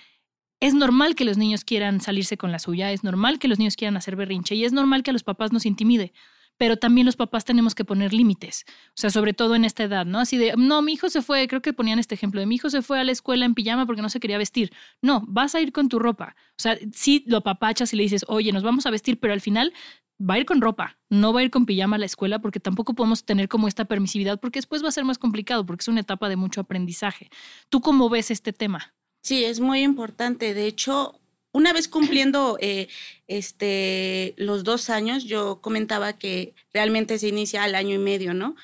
es 0.61 0.75
normal 0.75 1.15
que 1.15 1.25
los 1.25 1.39
niños 1.39 1.65
quieran 1.65 2.01
salirse 2.01 2.37
con 2.37 2.53
la 2.53 2.59
suya, 2.59 2.93
es 2.93 3.05
normal 3.05 3.39
que 3.39 3.49
los 3.49 3.59
niños 3.59 3.77
quieran 3.77 3.97
hacer 3.97 4.17
berrinche 4.17 4.55
y 4.55 4.65
es 4.65 4.73
normal 4.73 5.03
que 5.03 5.11
a 5.11 5.13
los 5.13 5.23
papás 5.23 5.53
nos 5.53 5.67
intimide, 5.67 6.13
pero 6.57 6.77
también 6.77 7.07
los 7.07 7.17
papás 7.17 7.45
tenemos 7.45 7.75
que 7.75 7.85
poner 7.85 8.13
límites, 8.13 8.65
o 8.89 8.97
sea, 8.97 9.11
sobre 9.11 9.33
todo 9.33 9.55
en 9.55 9.65
esta 9.65 9.85
edad, 9.85 10.05
¿no? 10.05 10.19
Así 10.19 10.37
de, 10.37 10.55
no, 10.57 10.83
mi 10.83 10.93
hijo 10.93 11.09
se 11.09 11.23
fue, 11.23 11.47
creo 11.47 11.63
que 11.63 11.73
ponían 11.73 11.99
este 11.99 12.17
ejemplo 12.17 12.41
de 12.41 12.47
mi 12.47 12.57
hijo 12.57 12.69
se 12.69 12.83
fue 12.83 12.99
a 12.99 13.05
la 13.05 13.13
escuela 13.13 13.45
en 13.45 13.55
pijama 13.55 13.87
porque 13.87 14.03
no 14.03 14.11
se 14.11 14.21
quería 14.21 14.39
vestir. 14.39 14.73
No, 15.01 15.25
vas 15.29 15.55
a 15.55 15.61
ir 15.61 15.73
con 15.73 15.89
tu 15.89 16.01
ropa. 16.01 16.35
O 16.51 16.61
sea, 16.61 16.77
sí 16.93 17.23
lo 17.27 17.43
papachas 17.43 17.93
y 17.93 17.97
le 17.97 18.03
dices, 18.03 18.25
oye, 18.29 18.53
nos 18.53 18.65
vamos 18.65 18.87
a 18.87 18.91
vestir, 18.91 19.21
pero 19.21 19.33
al 19.33 19.41
final 19.41 19.73
va 20.21 20.35
a 20.35 20.39
ir 20.39 20.47
con 20.47 20.61
ropa, 20.61 20.99
no 21.09 21.33
va 21.33 21.41
a 21.41 21.43
ir 21.45 21.51
con 21.51 21.65
pijama 21.65 21.95
a 21.95 21.99
la 22.01 22.07
escuela 22.07 22.41
porque 22.41 22.59
tampoco 22.59 22.95
podemos 22.95 23.25
tener 23.25 23.49
como 23.49 23.69
esta 23.69 23.85
permisividad 23.85 24.41
porque 24.41 24.59
después 24.59 24.83
va 24.83 24.89
a 24.89 24.93
ser 24.93 25.05
más 25.05 25.19
complicado 25.19 25.65
porque 25.65 25.83
es 25.83 25.89
una 25.89 26.01
etapa 26.01 26.29
de 26.29 26.37
mucho 26.37 26.61
aprendizaje. 26.61 27.31
¿Tú 27.69 27.81
cómo 27.81 28.09
ves 28.09 28.33
este 28.33 28.53
tema? 28.53 28.95
Sí, 29.29 29.45
es 29.45 29.61
muy 29.61 29.83
importante. 29.83 30.55
De 30.55 30.67
hecho, 30.67 31.21
una 31.53 31.75
vez 31.75 31.87
cumpliendo 31.87 32.57
eh, 32.63 32.89
este, 33.27 34.33
los 34.39 34.65
dos 34.65 34.89
años, 34.89 35.25
yo 35.25 35.61
comentaba 35.61 36.15
que 36.15 36.55
realmente 36.73 37.19
se 37.19 37.29
inicia 37.29 37.63
al 37.63 37.75
año 37.75 37.95
y 37.95 37.99
medio, 37.99 38.33
¿no? 38.33 38.57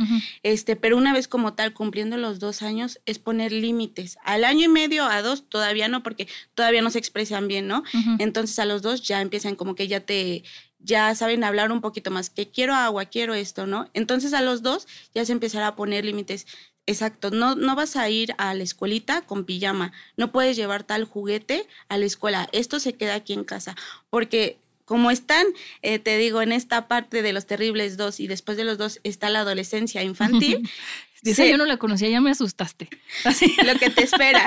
este, 0.42 0.75
pero 0.75 0.97
una 0.97 1.12
vez 1.12 1.28
como 1.28 1.52
tal, 1.52 1.75
cumpliendo 1.75 2.16
los 2.16 2.38
dos 2.38 2.62
años, 2.62 2.99
es 3.04 3.18
poner 3.18 3.52
límites. 3.52 4.16
Al 4.25 4.42
año 4.42 4.64
y 4.64 4.68
medio, 4.68 5.04
a 5.04 5.21
dos, 5.21 5.47
todavía 5.50 5.88
no, 5.88 6.02
porque 6.02 6.28
todavía 6.54 6.80
no 6.80 6.88
se 6.88 6.99
expresan 6.99 7.47
bien, 7.47 7.68
¿no? 7.68 7.83
Entonces 8.18 8.59
a 8.59 8.64
los 8.64 8.80
dos 8.80 9.02
ya 9.02 9.21
empiezan 9.21 9.56
como 9.56 9.75
que 9.75 9.87
ya 9.87 10.00
te, 10.00 10.44
ya 10.78 11.14
saben 11.14 11.44
hablar 11.44 11.73
un 11.73 11.83
poquito 11.83 12.11
más, 12.11 12.30
que 12.30 12.50
quiero 12.50 12.75
agua, 12.75 13.04
quiero 13.04 13.35
esto, 13.35 13.66
¿no? 13.66 13.90
Entonces 13.92 14.33
a 14.33 14.40
los 14.40 14.62
dos 14.62 14.87
ya 15.14 15.26
se 15.26 15.33
empezará 15.33 15.66
a 15.66 15.76
poner 15.76 16.06
límites. 16.06 16.47
Exacto, 16.86 17.30
no, 17.30 17.54
no 17.54 17.74
vas 17.76 17.96
a 17.96 18.10
ir 18.10 18.34
a 18.36 18.52
la 18.52 18.62
escuelita 18.62 19.22
con 19.22 19.44
pijama, 19.44 19.92
no 20.16 20.32
puedes 20.32 20.54
llevar 20.56 20.84
tal 20.84 21.04
juguete 21.04 21.66
a 21.88 21.96
la 21.96 22.04
escuela, 22.04 22.48
esto 22.52 22.78
se 22.78 22.92
queda 22.92 23.14
aquí 23.14 23.32
en 23.32 23.44
casa, 23.44 23.74
porque 24.10 24.58
como 24.84 25.10
están, 25.10 25.46
eh, 25.82 25.98
te 25.98 26.18
digo, 26.18 26.42
en 26.42 26.52
esta 26.52 26.88
parte 26.88 27.22
de 27.22 27.32
los 27.32 27.46
terribles 27.46 27.96
dos 27.96 28.20
y 28.20 28.26
después 28.26 28.56
de 28.56 28.64
los 28.64 28.76
dos 28.76 29.00
está 29.02 29.30
la 29.30 29.40
adolescencia 29.40 30.02
infantil. 30.02 30.68
Dice, 31.22 31.48
yo 31.48 31.56
no 31.56 31.64
la 31.64 31.78
conocía, 31.78 32.10
ya 32.10 32.20
me 32.20 32.30
asustaste. 32.30 32.90
Lo 33.64 33.74
que 33.76 33.88
te 33.88 34.04
espera. 34.04 34.44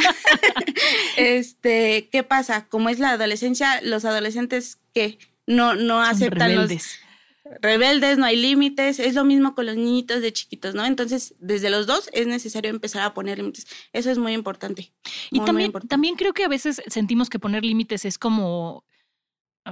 este, 1.18 2.08
¿qué 2.12 2.22
pasa? 2.22 2.68
Como 2.68 2.90
es 2.90 3.00
la 3.00 3.14
adolescencia, 3.14 3.82
los 3.82 4.06
adolescentes 4.06 4.78
que 4.94 5.18
no, 5.48 5.74
no 5.74 6.04
aceptan 6.04 6.52
rebeldes. 6.52 7.00
los 7.00 7.07
rebeldes, 7.62 8.18
no 8.18 8.26
hay 8.26 8.36
límites, 8.36 9.00
es 9.00 9.16
lo 9.16 9.24
mismo 9.24 9.56
con 9.56 9.66
los 9.66 9.76
niñitos 9.76 10.22
de 10.22 10.34
chiquitos, 10.34 10.76
¿no? 10.76 10.86
Entonces, 10.86 11.36
desde 11.40 11.70
los 11.70 11.88
dos 11.88 12.10
es 12.14 12.28
necesario 12.28 12.70
empezar 12.70 13.04
a 13.04 13.14
poner 13.14 13.38
límites. 13.38 13.68
Eso 13.94 14.12
es 14.12 14.18
muy 14.18 14.34
importante. 14.34 14.92
y 15.32 15.40
también, 15.42 15.72
también 15.88 16.16
creo 16.16 16.34
que 16.34 16.44
a 16.44 16.50
veces 16.50 16.82
sentimos 16.88 17.30
que 17.30 17.40
poner 17.40 17.64
límites 17.64 18.06
es 18.06 18.18
como, 18.18 18.84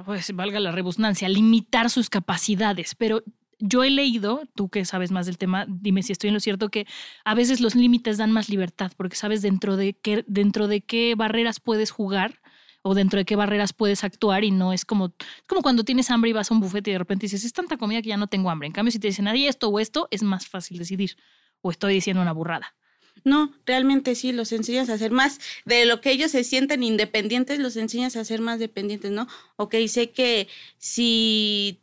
pues 0.06 0.34
valga 0.36 0.60
la 0.60 0.72
rebusnancia, 0.72 1.30
limitar 1.30 1.90
sus 1.90 2.10
capacidades, 2.10 2.96
pero 2.96 3.24
yo 3.60 3.84
he 3.84 3.90
leído, 3.90 4.44
tú 4.56 4.70
que 4.70 4.86
sabes 4.86 5.12
más 5.12 5.26
del 5.26 5.38
tema, 5.38 5.66
dime 5.68 6.04
si 6.04 6.12
estoy 6.12 6.28
en 6.30 6.34
lo 6.34 6.40
cierto, 6.40 6.70
que 6.70 6.86
a 7.24 7.36
veces 7.36 7.62
los 7.62 7.76
límites 7.76 8.18
dan 8.18 8.32
más 8.32 8.50
libertad, 8.50 8.92
porque 8.98 9.16
sabes 9.16 9.42
dentro 9.42 9.78
de 9.78 9.94
qué, 9.94 10.26
dentro 10.28 10.68
de 10.68 10.82
qué 10.82 11.16
barreras 11.16 11.60
puedes 11.60 11.92
jugar 11.92 12.42
o 12.88 12.94
dentro 12.94 13.18
de 13.18 13.26
qué 13.26 13.36
barreras 13.36 13.74
puedes 13.74 14.04
actuar 14.04 14.44
y 14.44 14.52
no 14.52 14.72
es 14.72 14.86
como, 14.86 15.12
como 15.48 15.64
cuando 15.64 15.84
tienes 15.84 16.12
hambre 16.12 16.30
y 16.30 16.34
vas 16.34 16.52
a 16.52 16.54
un 16.54 16.60
bufete 16.60 16.92
y 16.92 16.94
de 16.94 17.00
repente 17.00 17.26
dices, 17.26 17.44
es 17.44 17.52
tanta 17.52 17.78
comida 17.78 18.00
que 18.04 18.10
ya 18.10 18.18
no 18.18 18.28
tengo 18.28 18.52
hambre. 18.52 18.68
En 18.68 18.74
cambio, 18.74 18.92
si 18.92 19.00
te 19.00 19.08
dicen, 19.08 19.26
nadie 19.26 19.48
esto 19.48 19.70
o 19.70 19.80
esto, 19.80 20.08
es 20.12 20.22
más 20.22 20.46
fácil 20.46 20.78
decidir. 20.78 21.18
O 21.62 21.72
estoy 21.72 21.96
diciendo 21.96 22.22
una 22.22 22.32
burrada. 22.32 22.76
No, 23.24 23.52
realmente 23.66 24.14
sí, 24.14 24.32
los 24.32 24.52
enseñas 24.52 24.90
a 24.90 25.00
ser 25.00 25.10
más 25.10 25.40
de 25.66 25.88
lo 25.88 26.00
que 26.00 26.12
ellos 26.12 26.30
se 26.30 26.44
sienten 26.44 26.84
independientes, 26.84 27.58
los 27.58 27.76
enseñas 27.76 28.16
a 28.18 28.24
ser 28.24 28.40
más 28.40 28.60
dependientes, 28.60 29.10
¿no? 29.10 29.28
Ok, 29.56 29.74
sé 29.88 30.12
que 30.12 30.48
si 30.78 31.82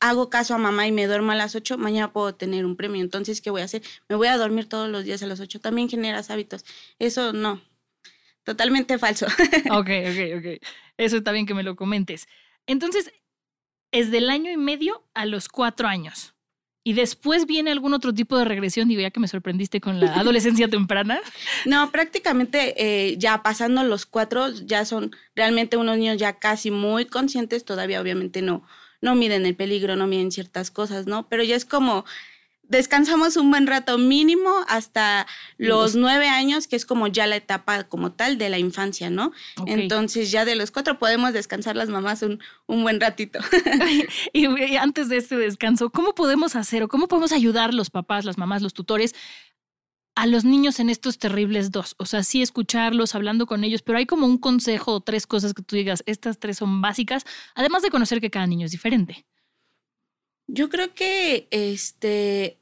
hago 0.00 0.30
caso 0.30 0.54
a 0.54 0.58
mamá 0.58 0.86
y 0.86 0.92
me 0.92 1.06
duermo 1.06 1.32
a 1.32 1.34
las 1.34 1.54
8, 1.54 1.76
mañana 1.76 2.10
puedo 2.14 2.34
tener 2.34 2.64
un 2.64 2.76
premio. 2.76 3.02
Entonces, 3.02 3.42
¿qué 3.42 3.50
voy 3.50 3.60
a 3.60 3.64
hacer? 3.64 3.82
Me 4.08 4.16
voy 4.16 4.28
a 4.28 4.38
dormir 4.38 4.66
todos 4.66 4.88
los 4.88 5.04
días 5.04 5.22
a 5.22 5.26
las 5.26 5.40
8. 5.40 5.60
También 5.60 5.90
generas 5.90 6.30
hábitos. 6.30 6.64
Eso 6.98 7.34
no. 7.34 7.60
Totalmente 8.44 8.98
falso. 8.98 9.26
ok, 9.70 9.90
ok, 10.10 10.38
ok. 10.38 10.62
Eso 10.96 11.16
está 11.16 11.32
bien 11.32 11.46
que 11.46 11.54
me 11.54 11.62
lo 11.62 11.76
comentes. 11.76 12.26
Entonces, 12.66 13.12
es 13.92 14.10
del 14.10 14.30
año 14.30 14.50
y 14.50 14.56
medio 14.56 15.04
a 15.14 15.26
los 15.26 15.48
cuatro 15.48 15.88
años. 15.88 16.34
¿Y 16.84 16.94
después 16.94 17.46
viene 17.46 17.70
algún 17.70 17.94
otro 17.94 18.12
tipo 18.12 18.36
de 18.36 18.44
regresión? 18.44 18.88
Digo, 18.88 19.00
ya 19.00 19.12
que 19.12 19.20
me 19.20 19.28
sorprendiste 19.28 19.80
con 19.80 20.00
la 20.00 20.14
adolescencia 20.18 20.66
temprana. 20.66 21.20
No, 21.64 21.92
prácticamente 21.92 22.74
eh, 22.76 23.16
ya 23.18 23.42
pasando 23.42 23.84
los 23.84 24.04
cuatro, 24.04 24.50
ya 24.50 24.84
son 24.84 25.14
realmente 25.36 25.76
unos 25.76 25.98
niños 25.98 26.16
ya 26.16 26.40
casi 26.40 26.72
muy 26.72 27.04
conscientes, 27.06 27.64
todavía 27.64 28.00
obviamente 28.00 28.42
no, 28.42 28.66
no 29.00 29.14
miden 29.14 29.46
el 29.46 29.54
peligro, 29.54 29.94
no 29.94 30.08
miden 30.08 30.32
ciertas 30.32 30.72
cosas, 30.72 31.06
¿no? 31.06 31.28
Pero 31.28 31.44
ya 31.44 31.54
es 31.54 31.64
como 31.64 32.04
descansamos 32.72 33.36
un 33.36 33.50
buen 33.50 33.66
rato 33.66 33.98
mínimo 33.98 34.50
hasta 34.66 35.26
los 35.58 35.94
nueve 35.94 36.28
años, 36.28 36.66
que 36.66 36.74
es 36.74 36.86
como 36.86 37.06
ya 37.06 37.26
la 37.26 37.36
etapa 37.36 37.84
como 37.84 38.12
tal 38.12 38.38
de 38.38 38.48
la 38.48 38.58
infancia, 38.58 39.10
¿no? 39.10 39.32
Entonces 39.66 40.30
ya 40.30 40.46
de 40.46 40.56
los 40.56 40.70
cuatro 40.70 40.98
podemos 40.98 41.34
descansar 41.34 41.76
las 41.76 41.90
mamás 41.90 42.22
un, 42.22 42.40
un 42.66 42.82
buen 42.82 42.98
ratito. 42.98 43.40
y, 44.32 44.46
y, 44.46 44.76
antes 44.76 45.10
de 45.10 45.18
este 45.18 45.36
descanso, 45.36 45.90
¿cómo 45.90 46.14
podemos 46.14 46.56
hacer 46.56 46.82
o 46.82 46.88
cómo 46.88 47.08
podemos 47.08 47.32
ayudar 47.32 47.74
los 47.74 47.90
papás, 47.90 48.24
las 48.24 48.38
mamás, 48.38 48.62
los 48.62 48.72
tutores 48.72 49.14
a 50.14 50.26
los 50.26 50.44
niños 50.44 50.80
en 50.80 50.90
estos 50.90 51.18
terribles 51.18 51.70
dos. 51.70 51.94
O 51.98 52.04
sea, 52.04 52.22
sí 52.22 52.42
escucharlos, 52.42 53.14
hablando 53.14 53.46
con 53.46 53.64
ellos, 53.64 53.82
pero 53.82 53.96
hay 53.98 54.04
como 54.04 54.26
un 54.26 54.36
consejo 54.36 54.92
o 54.92 55.00
tres 55.00 55.26
cosas 55.26 55.54
que 55.54 55.62
tú 55.62 55.76
digas, 55.76 56.02
estas 56.06 56.38
tres 56.38 56.58
son 56.58 56.82
básicas, 56.82 57.24
además 57.54 57.82
de 57.82 57.90
conocer 57.90 58.20
que 58.20 58.30
cada 58.30 58.46
niño 58.46 58.66
es 58.66 58.72
diferente. 58.72 59.24
Yo 60.48 60.68
creo 60.68 60.94
que 60.94 61.48
este 61.50 62.58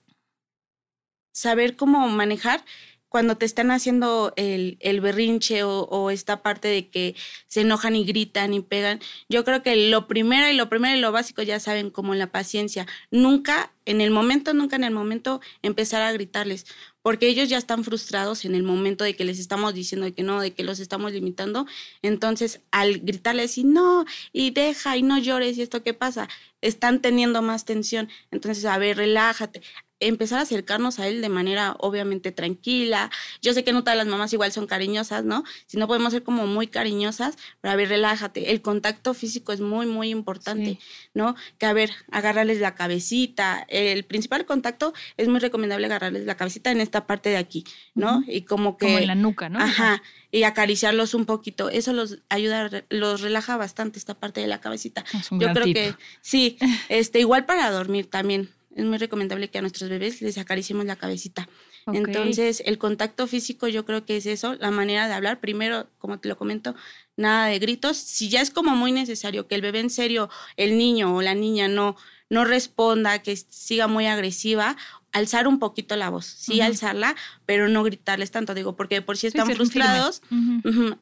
saber 1.33 1.77
cómo 1.77 2.09
manejar 2.09 2.65
cuando 3.11 3.37
te 3.37 3.45
están 3.45 3.73
haciendo 3.73 4.33
el, 4.37 4.79
el 4.81 5.01
berrinche 5.01 5.65
o, 5.65 6.11
esta 6.11 6.43
parte 6.43 6.69
de 6.69 6.89
que 6.89 7.17
se 7.49 7.63
enojan 7.63 7.97
y 7.97 8.05
gritan 8.05 8.55
y 8.55 8.61
pegan, 8.61 9.01
yo 9.29 9.45
creo 9.45 9.65
que 9.65 9.75
lo 9.91 10.07
primero 10.07 10.49
y 10.49 10.55
lo 10.55 10.69
primero 10.69 10.97
y 10.97 11.01
lo 11.01 11.11
básico 11.11 11.43
ya 11.43 11.59
saben 11.59 11.91
como 11.91 12.15
la 12.15 12.29
paciencia. 12.29 12.87
Nunca, 13.11 13.73
en 13.85 14.01
el 14.01 14.13
momento, 14.13 14.55
nunca 14.55 14.77
en 14.77 14.85
el 14.85 14.95
momento 14.95 15.41
empezar 15.63 16.03
a 16.03 16.13
gritarles, 16.13 16.67
porque 17.03 17.27
ellos 17.27 17.49
ya 17.49 17.59
están 17.59 17.83
frustrados 17.83 18.45
en 18.45 18.55
el 18.55 18.63
momento 18.63 19.03
de 19.03 19.17
que 19.17 19.25
les 19.25 19.41
estamos 19.41 19.75
diciendo 19.75 20.15
que 20.15 20.23
no, 20.23 20.41
de 20.41 20.53
que 20.53 20.63
los 20.63 20.79
estamos 20.79 21.11
limitando. 21.11 21.67
Entonces, 22.03 22.61
al 22.71 23.01
gritarles 23.01 23.59
y 23.59 23.65
no, 23.65 24.05
y 24.33 24.53
deja 24.53 24.97
y 24.97 25.03
no 25.03 25.19
llores 25.19 25.59
y 25.59 25.63
esto 25.63 25.83
qué 25.83 25.95
pasa, 25.95 26.29
están 26.61 27.03
teniendo 27.03 27.43
más 27.43 27.65
tensión. 27.65 28.09
Entonces, 28.31 28.65
a 28.67 28.79
ver, 28.79 28.99
relájate 28.99 29.63
empezar 30.01 30.39
a 30.39 30.43
acercarnos 30.43 30.99
a 30.99 31.07
él 31.07 31.21
de 31.21 31.29
manera 31.29 31.77
obviamente 31.79 32.33
tranquila. 32.33 33.11
Yo 33.43 33.53
sé 33.53 33.63
que 33.65 33.73
no 33.73 33.85
todas 33.85 33.97
las 33.97 34.07
mamás 34.07 34.33
igual 34.33 34.51
son 34.51 34.67
cariñosas, 34.67 35.25
¿no? 35.25 35.45
Si 35.67 35.77
no 35.77 35.87
podemos 35.87 36.13
ser 36.13 36.23
como 36.23 36.47
muy 36.47 36.67
cariñosas, 36.67 37.37
pero 37.61 37.73
a 37.73 37.77
ver, 37.77 37.91
relájate. 37.91 38.51
El 38.51 38.63
contacto 38.63 39.15
físico 39.15 39.53
es 39.53 39.61
muy, 39.61 39.87
muy 39.87 40.11
importante, 40.11 40.79
¿no? 41.15 41.37
Que 41.59 41.67
a 41.67 41.73
ver, 41.73 41.91
agarrarles 42.11 42.61
la 42.61 42.75
cabecita. 42.75 43.65
El 43.69 44.05
principal 44.05 44.47
contacto 44.47 44.95
es 45.17 45.29
muy 45.29 45.39
recomendable 45.39 45.87
agarrarles 45.87 46.25
la 46.25 46.37
cabecita 46.37 46.71
en 46.71 46.81
esta 46.81 47.07
parte 47.07 47.29
de 47.29 47.37
aquí, 47.37 47.65
¿no? 47.95 48.25
Y 48.27 48.43
como 48.43 48.77
que... 48.77 48.87
Como 48.87 48.99
en 48.99 49.07
la 49.07 49.15
nuca, 49.15 49.49
¿no? 49.49 49.61
Ajá. 49.61 50.03
Y 50.33 50.45
acariciarlos 50.45 51.15
un 51.15 51.27
poquito. 51.27 51.69
Eso 51.71 51.93
los 51.93 52.19
ayuda, 52.29 52.85
los 52.89 53.21
relaja 53.21 53.57
bastante 53.57 53.99
esta 53.99 54.15
parte 54.15 54.41
de 54.41 54.47
la 54.47 54.61
cabecita. 54.61 55.05
Yo 55.31 55.53
creo 55.53 55.67
que 55.67 55.95
sí, 56.23 56.57
este, 56.89 57.21
igual 57.21 57.45
para 57.47 57.71
dormir 57.71 58.09
también 58.09 58.49
es 58.75 58.85
muy 58.85 58.99
recomendable 58.99 59.51
que 59.51 59.59
a 59.59 59.61
nuestros 59.63 59.91
bebés 59.91 60.23
les 60.23 60.39
acariciemos 60.39 60.85
la 60.87 60.97
cabecita. 60.97 61.49
Entonces, 61.93 62.63
el 62.67 62.79
contacto 62.79 63.27
físico 63.27 63.67
yo 63.67 63.85
creo 63.85 64.05
que 64.05 64.17
es 64.17 64.27
eso, 64.27 64.55
la 64.55 64.71
manera 64.71 65.09
de 65.09 65.15
hablar. 65.15 65.41
Primero, 65.41 65.89
como 65.99 66.21
te 66.21 66.29
lo 66.29 66.37
comento, 66.37 66.75
nada 67.17 67.47
de 67.47 67.59
gritos. 67.59 67.97
Si 67.97 68.29
ya 68.29 68.41
es 68.41 68.51
como 68.51 68.77
muy 68.77 68.93
necesario 68.93 69.49
que 69.49 69.55
el 69.57 69.63
bebé 69.63 69.81
en 69.81 69.91
serio, 69.91 70.29
el 70.57 70.79
niño 70.79 71.17
o 71.17 71.23
la 71.23 71.35
niña 71.35 71.69
no, 71.69 71.97
no 72.31 72.45
responda, 72.45 73.19
que 73.19 73.37
siga 73.37 73.87
muy 73.89 74.07
agresiva 74.07 74.77
alzar 75.13 75.49
un 75.49 75.59
poquito 75.59 75.97
la 75.97 76.09
voz, 76.09 76.25
sí 76.25 76.61
alzarla, 76.61 77.17
pero 77.47 77.69
no 77.69 77.83
gritarles 77.83 78.31
tanto, 78.31 78.55
digo, 78.55 78.77
porque 78.77 79.03
por 79.03 79.17
si 79.17 79.27
están 79.27 79.51
frustrados, 79.51 80.23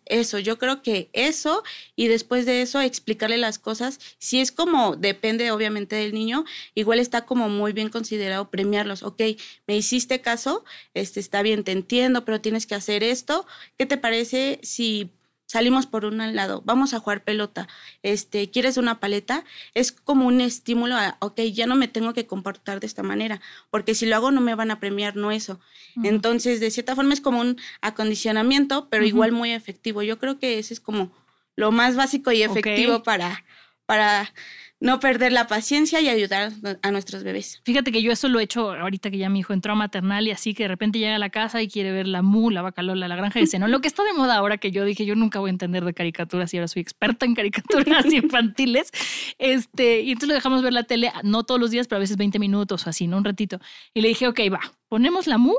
eso, 0.07 0.39
yo 0.39 0.59
creo 0.59 0.83
que 0.83 1.11
eso 1.13 1.63
y 1.95 2.09
después 2.09 2.47
de 2.47 2.63
eso 2.63 2.81
explicarle 2.81 3.37
las 3.37 3.59
cosas, 3.59 4.01
si 4.19 4.41
es 4.41 4.51
como, 4.51 4.97
depende 4.97 5.51
obviamente 5.51 5.97
del 5.97 6.15
niño, 6.15 6.45
igual 6.75 7.01
está 7.01 7.27
como 7.27 7.49
muy 7.49 7.73
bien 7.73 7.91
considerado 7.91 8.51
premiarlos, 8.51 9.03
ok, 9.03 9.23
me 9.67 9.77
hiciste 9.77 10.21
caso, 10.21 10.65
este 10.95 11.21
está 11.21 11.43
bien, 11.43 11.65
te 11.65 11.73
entiendo, 11.73 12.25
pero 12.25 12.41
tienes 12.41 12.67
que 12.67 12.75
hacer 12.75 13.03
esto, 13.03 13.47
¿qué 13.77 13.85
te 13.85 13.99
parece 13.99 14.59
si 14.63 15.11
salimos 15.49 15.87
por 15.87 16.05
un 16.05 16.19
lado, 16.37 16.63
vamos 16.65 16.93
a 16.93 17.01
jugar 17.01 17.25
pelota, 17.25 17.67
este, 18.03 18.51
¿quieres 18.51 18.77
una 18.77 19.01
paleta? 19.01 19.45
Es 19.75 19.93
como 19.93 20.27
un 20.27 20.43
estímulo 20.43 20.95
a, 20.95 21.17
ok, 21.21 21.41
ya 21.41 21.67
no 21.67 21.75
me 21.75 21.89
tengo 21.89 22.13
que 22.13 22.27
comportar 22.27 22.81
de 22.81 22.87
esta 22.87 23.03
manera, 23.03 23.41
porque 23.71 23.95
si 23.95 24.05
lo 24.05 24.15
hago 24.15 24.31
no 24.31 24.43
me 24.43 24.55
van 24.55 24.71
a 24.71 24.79
premiar, 24.79 25.17
no 25.17 25.33
eso. 25.33 25.59
Entonces, 26.05 26.61
de 26.61 26.71
cierta 26.71 26.95
forma 26.95 27.15
es 27.15 27.23
como 27.23 27.41
un 27.41 27.59
acondicionamiento, 27.81 28.89
pero 28.91 29.07
igual 29.07 29.33
muy 29.33 29.53
efectivo. 29.53 30.03
Yo 30.03 30.19
creo 30.19 30.39
que 30.39 30.59
ese 30.59 30.75
es 30.75 30.81
como 30.81 31.11
lo 31.57 31.73
más 31.73 31.97
básico 31.97 32.31
y 32.31 32.43
efectivo 32.43 33.03
para, 33.03 33.43
para 33.87 34.33
no 34.81 35.01
perder 35.01 35.33
la 35.33 35.47
paciencia 35.47 36.01
y 36.01 36.09
ayudar 36.09 36.53
a 36.83 36.91
nuestros 36.91 37.25
bebés. 37.25 37.61
Fíjate 37.65 37.91
que 37.91 38.01
yo 38.01 38.13
eso 38.13 38.29
lo 38.29 38.39
he 38.39 38.45
hecho 38.45 38.73
ahorita 38.73 39.11
que 39.11 39.19
ya 39.19 39.29
mi 39.29 39.41
hijo 39.41 39.53
entró 39.53 39.73
a 39.73 39.75
maternal 39.75 40.27
y 40.29 40.31
así 40.31 40.55
que 40.55 40.65
de 40.65 40.69
repente 40.69 40.99
llega 40.99 41.17
a 41.17 41.19
la 41.19 41.31
casa 41.31 41.61
y 41.63 41.69
quiere 41.69 41.91
ver 41.91 42.07
la 42.07 42.23
mu, 42.23 42.51
la 42.51 42.63
vaca 42.63 42.83
Lola, 42.83 43.09
la 43.09 43.17
granja 43.17 43.41
de 43.41 43.47
seno. 43.47 43.67
Lo 43.67 43.81
que 43.81 43.89
está 43.89 44.05
de 44.05 44.13
moda 44.13 44.37
ahora 44.37 44.59
que 44.59 44.71
yo 44.71 44.85
dije, 44.85 45.05
yo 45.05 45.17
nunca 45.17 45.41
voy 45.41 45.49
a 45.49 45.53
entender 45.53 45.85
de 45.85 45.95
caricaturas 45.95 46.53
y 46.55 46.59
ahora 46.59 46.69
soy 46.69 46.83
experta 46.83 47.27
en 47.27 47.35
caricaturas 47.35 48.07
infantiles. 48.13 48.91
Este, 49.39 50.03
y 50.03 50.13
entonces 50.13 50.29
lo 50.29 50.35
dejamos 50.35 50.63
ver 50.63 50.73
la 50.73 50.85
tele, 50.85 51.13
no 51.25 51.43
todos 51.43 51.61
los 51.61 51.71
días, 51.71 51.89
pero 51.89 51.97
a 51.97 52.01
veces 52.01 52.17
20 52.17 52.39
minutos 52.39 52.87
o 52.87 52.91
así, 52.91 53.09
¿no? 53.09 53.17
Un 53.17 53.25
ratito. 53.25 53.59
Y 53.95 54.01
le 54.01 54.09
dije, 54.09 54.29
ok, 54.29 54.41
va, 54.53 54.61
ponemos 54.89 55.27
la 55.27 55.39
mu, 55.39 55.55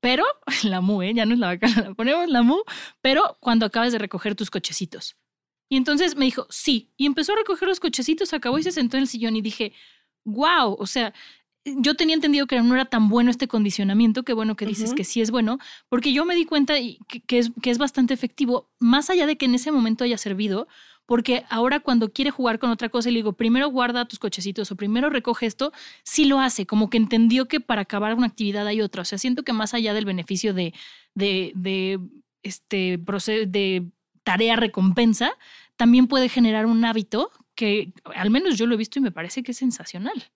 pero 0.00 0.24
la 0.64 0.82
mu, 0.82 1.02
¿eh? 1.02 1.14
ya 1.14 1.24
no 1.24 1.32
es 1.32 1.40
la 1.40 1.46
vaca, 1.48 1.68
ponemos 1.96 2.28
la 2.28 2.42
mu, 2.42 2.58
pero 3.00 3.38
cuando 3.40 3.64
acabas 3.64 3.92
de 3.92 3.98
recoger 3.98 4.34
tus 4.34 4.50
cochecitos. 4.50 5.16
Y 5.68 5.76
entonces 5.76 6.16
me 6.16 6.24
dijo, 6.24 6.46
sí. 6.50 6.90
Y 6.96 7.06
empezó 7.06 7.32
a 7.32 7.36
recoger 7.36 7.68
los 7.68 7.80
cochecitos, 7.80 8.32
acabó 8.32 8.58
y 8.58 8.62
se 8.62 8.72
sentó 8.72 8.96
en 8.96 9.02
el 9.02 9.08
sillón 9.08 9.36
y 9.36 9.42
dije, 9.42 9.72
wow, 10.24 10.76
o 10.78 10.86
sea, 10.86 11.12
yo 11.64 11.94
tenía 11.94 12.14
entendido 12.14 12.46
que 12.46 12.60
no 12.60 12.74
era 12.74 12.86
tan 12.86 13.08
bueno 13.08 13.30
este 13.30 13.48
condicionamiento, 13.48 14.22
que 14.22 14.32
bueno 14.32 14.56
que 14.56 14.66
dices 14.66 14.94
que 14.94 15.04
sí 15.04 15.20
es 15.20 15.30
bueno, 15.30 15.58
porque 15.88 16.12
yo 16.12 16.24
me 16.24 16.34
di 16.34 16.44
cuenta 16.44 16.74
que, 16.74 17.38
es, 17.38 17.50
que 17.60 17.70
es 17.70 17.78
bastante 17.78 18.14
efectivo, 18.14 18.70
más 18.78 19.10
allá 19.10 19.26
de 19.26 19.36
que 19.36 19.46
en 19.46 19.54
ese 19.54 19.70
momento 19.70 20.04
haya 20.04 20.18
servido, 20.18 20.68
porque 21.04 21.44
ahora 21.48 21.80
cuando 21.80 22.12
quiere 22.12 22.30
jugar 22.30 22.58
con 22.58 22.70
otra 22.70 22.90
cosa 22.90 23.08
y 23.08 23.12
le 23.12 23.18
digo, 23.18 23.32
primero 23.32 23.68
guarda 23.70 24.06
tus 24.06 24.18
cochecitos 24.18 24.70
o 24.70 24.76
primero 24.76 25.08
recoge 25.10 25.46
esto, 25.46 25.72
sí 26.04 26.26
lo 26.26 26.38
hace, 26.38 26.66
como 26.66 26.90
que 26.90 26.98
entendió 26.98 27.48
que 27.48 27.60
para 27.60 27.82
acabar 27.82 28.14
una 28.14 28.26
actividad 28.26 28.66
hay 28.66 28.82
otra. 28.82 29.02
O 29.02 29.04
sea, 29.04 29.18
siento 29.18 29.42
que 29.42 29.54
más 29.54 29.72
allá 29.72 29.94
del 29.94 30.04
beneficio 30.04 30.52
de, 30.52 30.74
de, 31.14 31.52
de 31.54 31.98
este 32.42 32.98
proceso 32.98 33.46
de 33.48 33.90
tarea 34.28 34.56
recompensa, 34.56 35.30
también 35.78 36.06
puede 36.06 36.28
generar 36.28 36.66
un 36.66 36.84
hábito 36.84 37.30
que 37.54 37.94
al 38.14 38.28
menos 38.28 38.58
yo 38.58 38.66
lo 38.66 38.74
he 38.74 38.76
visto 38.76 38.98
y 38.98 39.02
me 39.02 39.10
parece 39.10 39.42
que 39.42 39.52
es 39.52 39.58
sensacional. 39.58 40.30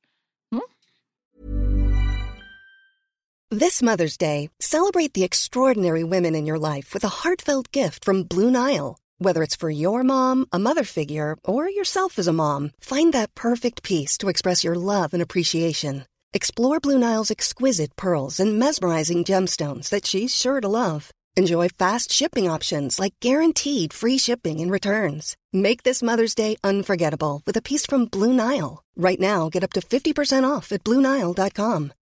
This 3.51 3.83
Mother's 3.83 4.17
Day, 4.17 4.49
celebrate 4.61 5.13
the 5.13 5.25
extraordinary 5.25 6.05
women 6.05 6.35
in 6.35 6.47
your 6.47 6.59
life 6.59 6.95
with 6.95 7.05
a 7.05 7.17
heartfelt 7.21 7.71
gift 7.71 8.03
from 8.03 8.23
Blue 8.23 8.51
Nile. 8.51 8.97
Whether 9.19 9.43
it's 9.43 9.55
for 9.55 9.69
your 9.69 10.03
mom, 10.03 10.47
a 10.51 10.59
mother 10.59 10.85
figure, 10.85 11.37
or 11.45 11.69
yourself 11.69 12.19
as 12.19 12.27
a 12.27 12.33
mom, 12.33 12.71
find 12.81 13.13
that 13.13 13.35
perfect 13.35 13.83
piece 13.83 14.17
to 14.19 14.31
express 14.31 14.65
your 14.65 14.75
love 14.75 15.13
and 15.13 15.23
appreciation. 15.23 16.07
Explore 16.33 16.81
Blue 16.81 16.99
Nile's 16.99 17.31
exquisite 17.31 17.95
pearls 17.95 18.41
and 18.41 18.59
mesmerizing 18.59 19.23
gemstones 19.23 19.91
that 19.91 20.07
she's 20.07 20.35
sure 20.35 20.63
to 20.63 20.69
love. 20.69 21.13
Enjoy 21.35 21.69
fast 21.71 22.13
shipping 22.13 22.47
options 22.47 22.99
like 22.99 23.15
guaranteed 23.21 23.95
free 23.95 24.19
shipping 24.19 24.61
and 24.61 24.71
returns. 24.71 25.35
Make 25.53 25.83
this 25.83 26.03
Mother's 26.03 26.35
Day 26.35 26.57
unforgettable 26.63 27.41
with 27.47 27.57
a 27.57 27.63
piece 27.63 27.87
from 27.87 28.05
Blue 28.05 28.35
Nile. 28.35 28.85
Right 28.97 29.19
now, 29.21 29.49
get 29.49 29.65
up 29.65 29.73
to 29.73 29.81
50% 29.81 30.45
off 30.45 30.73
at 30.73 30.85
BlueNile.com. 30.85 31.93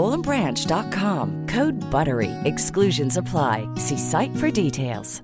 bowlandbranch.com. 0.00 1.46
Code 1.46 1.78
BUTTERY. 1.90 2.30
Exclusions 2.44 3.16
apply. 3.16 3.68
See 3.76 3.98
site 3.98 4.34
for 4.36 4.50
details. 4.50 5.22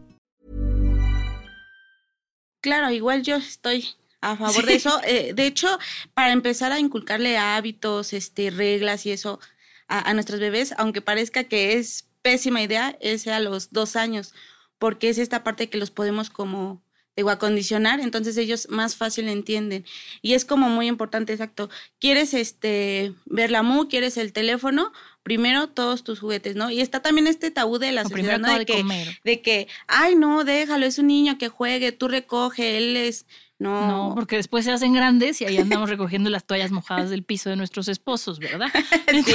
Claro, 2.63 2.91
igual 2.91 3.23
yo 3.23 3.37
estoy 3.37 3.95
a 4.21 4.37
favor 4.37 4.67
de 4.67 4.75
eso. 4.75 5.01
Eh, 5.05 5.33
de 5.35 5.47
hecho, 5.47 5.79
para 6.15 6.33
empezar 6.33 6.73
a 6.73 6.81
inculcarle 6.81 7.39
hábitos, 7.39 8.13
este, 8.13 8.51
reglas 8.51 9.07
y 9.07 9.13
eso 9.13 9.39
a, 9.87 10.11
a 10.11 10.15
nuestros 10.15 10.41
bebés, 10.41 10.75
aunque 10.77 11.01
parezca 11.01 11.45
que 11.45 11.75
es 11.75 12.09
pésima 12.23 12.61
idea, 12.61 12.97
es 13.01 13.29
a 13.29 13.39
los 13.39 13.71
dos 13.71 13.95
años, 13.95 14.35
porque 14.79 15.09
es 15.11 15.19
esta 15.19 15.45
parte 15.45 15.71
que 15.71 15.79
los 15.79 15.93
podemos 15.93 16.29
como 16.29 16.83
digo, 17.17 17.31
acondicionar, 17.31 18.01
entonces 18.01 18.37
ellos 18.37 18.69
más 18.69 18.95
fácil 18.95 19.29
entienden. 19.29 19.85
Y 20.21 20.35
es 20.35 20.45
como 20.45 20.69
muy 20.69 20.87
importante, 20.87 21.33
exacto. 21.33 21.71
¿Quieres 21.99 22.35
este 22.35 23.15
ver 23.25 23.51
la 23.51 23.63
MU? 23.63 23.89
¿Quieres 23.89 24.19
el 24.19 24.33
teléfono? 24.33 24.93
Primero 25.23 25.69
todos 25.69 26.05
tus 26.05 26.21
juguetes, 26.21 26.57
¿no? 26.57 26.71
Y 26.71 26.81
está 26.81 27.01
también 27.01 27.27
este 27.27 27.51
tabú 27.51 27.79
de 27.79 27.93
la 27.93 28.05
sociedad, 28.05 28.39
¿no? 28.39 28.57
De, 28.57 28.67
que, 28.67 28.85
de 29.25 29.41
que, 29.41 29.67
ay, 29.89 30.15
no, 30.15 30.45
déjalo, 30.45 30.85
es 30.85 30.99
un 30.99 31.07
niño 31.07 31.39
que 31.39 31.49
juegue, 31.49 31.93
tú 31.93 32.09
recoge, 32.09 32.77
él 32.77 32.97
es... 32.97 33.27
No. 33.59 33.87
no, 33.89 34.15
porque 34.15 34.37
después 34.37 34.67
se 34.67 34.71
hacen 34.71 34.93
grandes 34.93 35.41
y 35.41 35.47
ahí 35.47 35.57
andamos 35.57 35.89
recogiendo 35.89 36.29
las 36.29 36.45
toallas 36.45 36.73
mojadas 36.73 37.09
del 37.09 37.23
piso 37.23 37.49
de 37.49 37.57
nuestros 37.57 37.89
esposos, 37.89 38.39
¿verdad? 38.39 38.69
sí. 39.25 39.35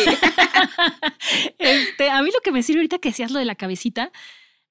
este, 1.57 2.11
a 2.11 2.21
mí 2.21 2.29
lo 2.31 2.39
que 2.43 2.51
me 2.51 2.61
sirve 2.61 2.81
ahorita 2.81 3.00
que 3.00 3.11
seas 3.13 3.31
lo 3.31 3.39
de 3.39 3.45
la 3.45 3.55
cabecita, 3.55 4.11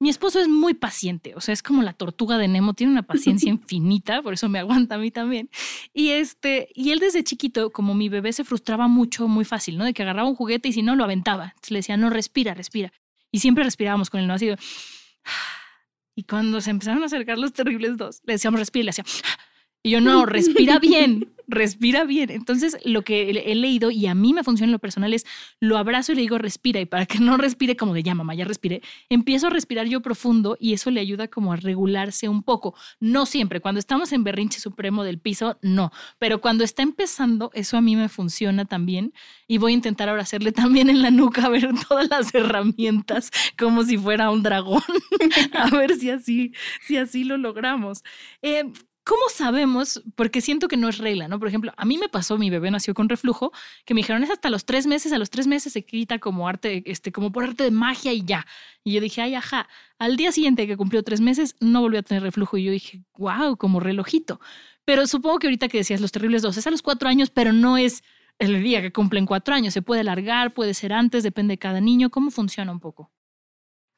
mi 0.00 0.08
esposo 0.08 0.40
es 0.40 0.48
muy 0.48 0.72
paciente, 0.72 1.34
o 1.36 1.40
sea, 1.40 1.52
es 1.52 1.62
como 1.62 1.82
la 1.82 1.92
tortuga 1.92 2.38
de 2.38 2.48
Nemo, 2.48 2.72
tiene 2.72 2.92
una 2.92 3.02
paciencia 3.02 3.50
infinita, 3.50 4.22
por 4.22 4.32
eso 4.32 4.48
me 4.48 4.58
aguanta 4.58 4.94
a 4.94 4.98
mí 4.98 5.10
también. 5.10 5.50
Y 5.92 6.08
este, 6.08 6.70
y 6.74 6.90
él 6.90 7.00
desde 7.00 7.22
chiquito, 7.22 7.70
como 7.70 7.94
mi 7.94 8.08
bebé 8.08 8.32
se 8.32 8.42
frustraba 8.42 8.88
mucho, 8.88 9.28
muy 9.28 9.44
fácil, 9.44 9.76
¿no? 9.76 9.84
De 9.84 9.92
que 9.92 10.02
agarraba 10.02 10.28
un 10.28 10.34
juguete 10.34 10.70
y 10.70 10.72
si 10.72 10.82
no 10.82 10.96
lo 10.96 11.04
aventaba. 11.04 11.44
Entonces 11.44 11.70
le 11.70 11.78
decía, 11.80 11.96
"No, 11.98 12.08
respira, 12.08 12.54
respira." 12.54 12.92
Y 13.30 13.40
siempre 13.40 13.62
respirábamos 13.62 14.10
con 14.10 14.20
él, 14.20 14.26
no 14.26 14.34
ha 14.34 14.38
sido 14.38 14.56
Y 16.16 16.24
cuando 16.24 16.60
se 16.60 16.70
empezaron 16.70 17.02
a 17.02 17.06
acercar 17.06 17.38
los 17.38 17.52
terribles 17.52 17.96
dos, 17.96 18.20
le 18.24 18.34
decíamos, 18.34 18.58
respira, 18.58 18.82
y 18.82 18.84
le 18.84 18.90
hacía 18.90 19.04
y 19.82 19.90
yo, 19.90 20.00
no, 20.00 20.26
respira 20.26 20.78
bien, 20.78 21.32
respira 21.50 22.04
bien. 22.04 22.30
Entonces, 22.30 22.78
lo 22.84 23.02
que 23.02 23.30
he 23.30 23.54
leído 23.54 23.90
y 23.90 24.06
a 24.06 24.14
mí 24.14 24.32
me 24.32 24.44
funciona 24.44 24.68
en 24.68 24.72
lo 24.72 24.78
personal 24.78 25.12
es 25.12 25.26
lo 25.58 25.76
abrazo 25.76 26.12
y 26.12 26.14
le 26.14 26.22
digo 26.22 26.38
respira. 26.38 26.80
Y 26.80 26.86
para 26.86 27.06
que 27.06 27.18
no 27.18 27.36
respire 27.36 27.76
como 27.76 27.92
de 27.92 28.02
ya, 28.02 28.14
mamá, 28.14 28.34
ya 28.34 28.44
respiré, 28.44 28.82
empiezo 29.08 29.48
a 29.48 29.50
respirar 29.50 29.86
yo 29.86 30.00
profundo 30.00 30.56
y 30.58 30.72
eso 30.72 30.90
le 30.90 31.00
ayuda 31.00 31.28
como 31.28 31.52
a 31.52 31.56
regularse 31.56 32.28
un 32.28 32.42
poco. 32.42 32.74
No 33.00 33.26
siempre, 33.26 33.60
cuando 33.60 33.78
estamos 33.78 34.12
en 34.12 34.24
berrinche 34.24 34.60
supremo 34.60 35.04
del 35.04 35.18
piso, 35.18 35.58
no. 35.62 35.92
Pero 36.18 36.40
cuando 36.40 36.64
está 36.64 36.82
empezando, 36.82 37.50
eso 37.54 37.76
a 37.76 37.80
mí 37.80 37.96
me 37.96 38.08
funciona 38.08 38.64
también. 38.64 39.12
Y 39.46 39.58
voy 39.58 39.72
a 39.72 39.74
intentar 39.74 40.08
ahora 40.08 40.22
hacerle 40.22 40.52
también 40.52 40.88
en 40.88 41.02
la 41.02 41.10
nuca, 41.10 41.42
a 41.46 41.48
ver 41.48 41.68
todas 41.88 42.08
las 42.08 42.34
herramientas 42.34 43.30
como 43.58 43.82
si 43.82 43.98
fuera 43.98 44.30
un 44.30 44.42
dragón. 44.42 44.82
a 45.52 45.70
ver 45.70 45.96
si 45.96 46.10
así, 46.10 46.52
si 46.86 46.96
así 46.96 47.24
lo 47.24 47.36
logramos. 47.36 48.04
Eh, 48.42 48.64
¿Cómo 49.10 49.28
sabemos? 49.28 50.04
Porque 50.14 50.40
siento 50.40 50.68
que 50.68 50.76
no 50.76 50.88
es 50.88 50.98
regla, 50.98 51.26
¿no? 51.26 51.40
Por 51.40 51.48
ejemplo, 51.48 51.72
a 51.76 51.84
mí 51.84 51.98
me 51.98 52.08
pasó, 52.08 52.38
mi 52.38 52.48
bebé 52.48 52.70
nació 52.70 52.94
con 52.94 53.08
reflujo, 53.08 53.50
que 53.84 53.92
me 53.92 54.02
dijeron 54.02 54.22
es 54.22 54.30
hasta 54.30 54.50
los 54.50 54.64
tres 54.66 54.86
meses, 54.86 55.12
a 55.12 55.18
los 55.18 55.30
tres 55.30 55.48
meses 55.48 55.72
se 55.72 55.84
quita 55.84 56.20
como 56.20 56.46
arte, 56.46 56.84
este, 56.86 57.10
como 57.10 57.32
por 57.32 57.42
arte 57.42 57.64
de 57.64 57.72
magia 57.72 58.12
y 58.12 58.24
ya. 58.24 58.46
Y 58.84 58.92
yo 58.92 59.00
dije, 59.00 59.20
ay, 59.20 59.34
ajá. 59.34 59.68
Al 59.98 60.16
día 60.16 60.30
siguiente 60.30 60.68
que 60.68 60.76
cumplió 60.76 61.02
tres 61.02 61.20
meses, 61.20 61.56
no 61.58 61.80
volvió 61.80 61.98
a 61.98 62.02
tener 62.04 62.22
reflujo. 62.22 62.56
Y 62.56 62.62
yo 62.62 62.70
dije, 62.70 63.02
wow, 63.18 63.56
como 63.56 63.80
relojito. 63.80 64.40
Pero 64.84 65.04
supongo 65.08 65.40
que 65.40 65.48
ahorita 65.48 65.66
que 65.66 65.78
decías 65.78 66.00
los 66.00 66.12
terribles 66.12 66.42
dos, 66.42 66.56
es 66.56 66.68
a 66.68 66.70
los 66.70 66.80
cuatro 66.80 67.08
años, 67.08 67.30
pero 67.30 67.52
no 67.52 67.78
es 67.78 68.04
el 68.38 68.62
día 68.62 68.80
que 68.80 68.92
cumplen 68.92 69.26
cuatro 69.26 69.56
años. 69.56 69.74
Se 69.74 69.82
puede 69.82 70.02
alargar, 70.02 70.54
puede 70.54 70.72
ser 70.72 70.92
antes, 70.92 71.24
depende 71.24 71.54
de 71.54 71.58
cada 71.58 71.80
niño. 71.80 72.10
¿Cómo 72.10 72.30
funciona 72.30 72.70
un 72.70 72.78
poco? 72.78 73.10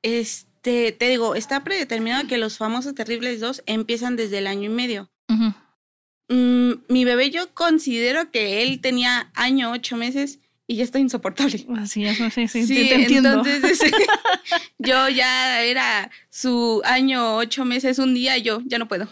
Este, 0.01 0.52
te 0.63 1.09
digo, 1.09 1.35
está 1.35 1.65
predeterminado 1.65 2.27
que 2.27 2.39
los 2.39 2.57
famosos 2.57 2.95
terribles 2.95 3.41
dos 3.41 3.63
empiezan 3.67 4.17
desde 4.17 4.39
el 4.39 4.47
año 4.47 4.71
y 4.71 4.75
medio. 4.75 5.11
Mm, 6.29 6.73
mi 6.89 7.05
bebé, 7.05 7.31
yo 7.31 7.53
considero 7.53 8.31
que 8.31 8.63
él 8.63 8.81
tenía 8.81 9.31
año, 9.35 9.73
ocho 9.73 9.97
meses 9.97 10.39
y 10.67 10.77
ya 10.77 10.85
está 10.85 10.99
insoportable. 10.99 11.67
Así 11.77 12.05
es, 12.05 12.17
sí, 12.33 12.49
sí, 12.49 12.67
sí 12.67 12.89
te, 12.89 12.95
entiendo. 12.95 13.45
Entonces, 13.45 13.81
yo 14.79 15.09
ya 15.09 15.63
era 15.63 16.11
su 16.31 16.81
año, 16.85 17.37
ocho 17.37 17.65
meses, 17.65 17.99
un 17.99 18.15
día, 18.15 18.39
yo 18.39 18.63
ya 18.65 18.79
no 18.79 18.89
puedo. 18.89 19.09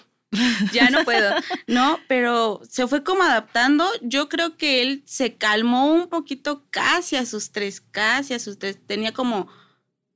Ya 0.72 0.90
no 0.90 1.04
puedo, 1.04 1.34
¿no? 1.66 1.98
Pero 2.06 2.60
se 2.68 2.86
fue 2.86 3.02
como 3.02 3.24
adaptando. 3.24 3.84
Yo 4.00 4.28
creo 4.28 4.56
que 4.56 4.80
él 4.80 5.02
se 5.04 5.34
calmó 5.34 5.92
un 5.92 6.08
poquito 6.08 6.64
casi 6.70 7.16
a 7.16 7.26
sus 7.26 7.50
tres, 7.50 7.80
casi 7.80 8.34
a 8.34 8.38
sus 8.38 8.56
tres. 8.56 8.78
Tenía 8.86 9.12
como 9.12 9.48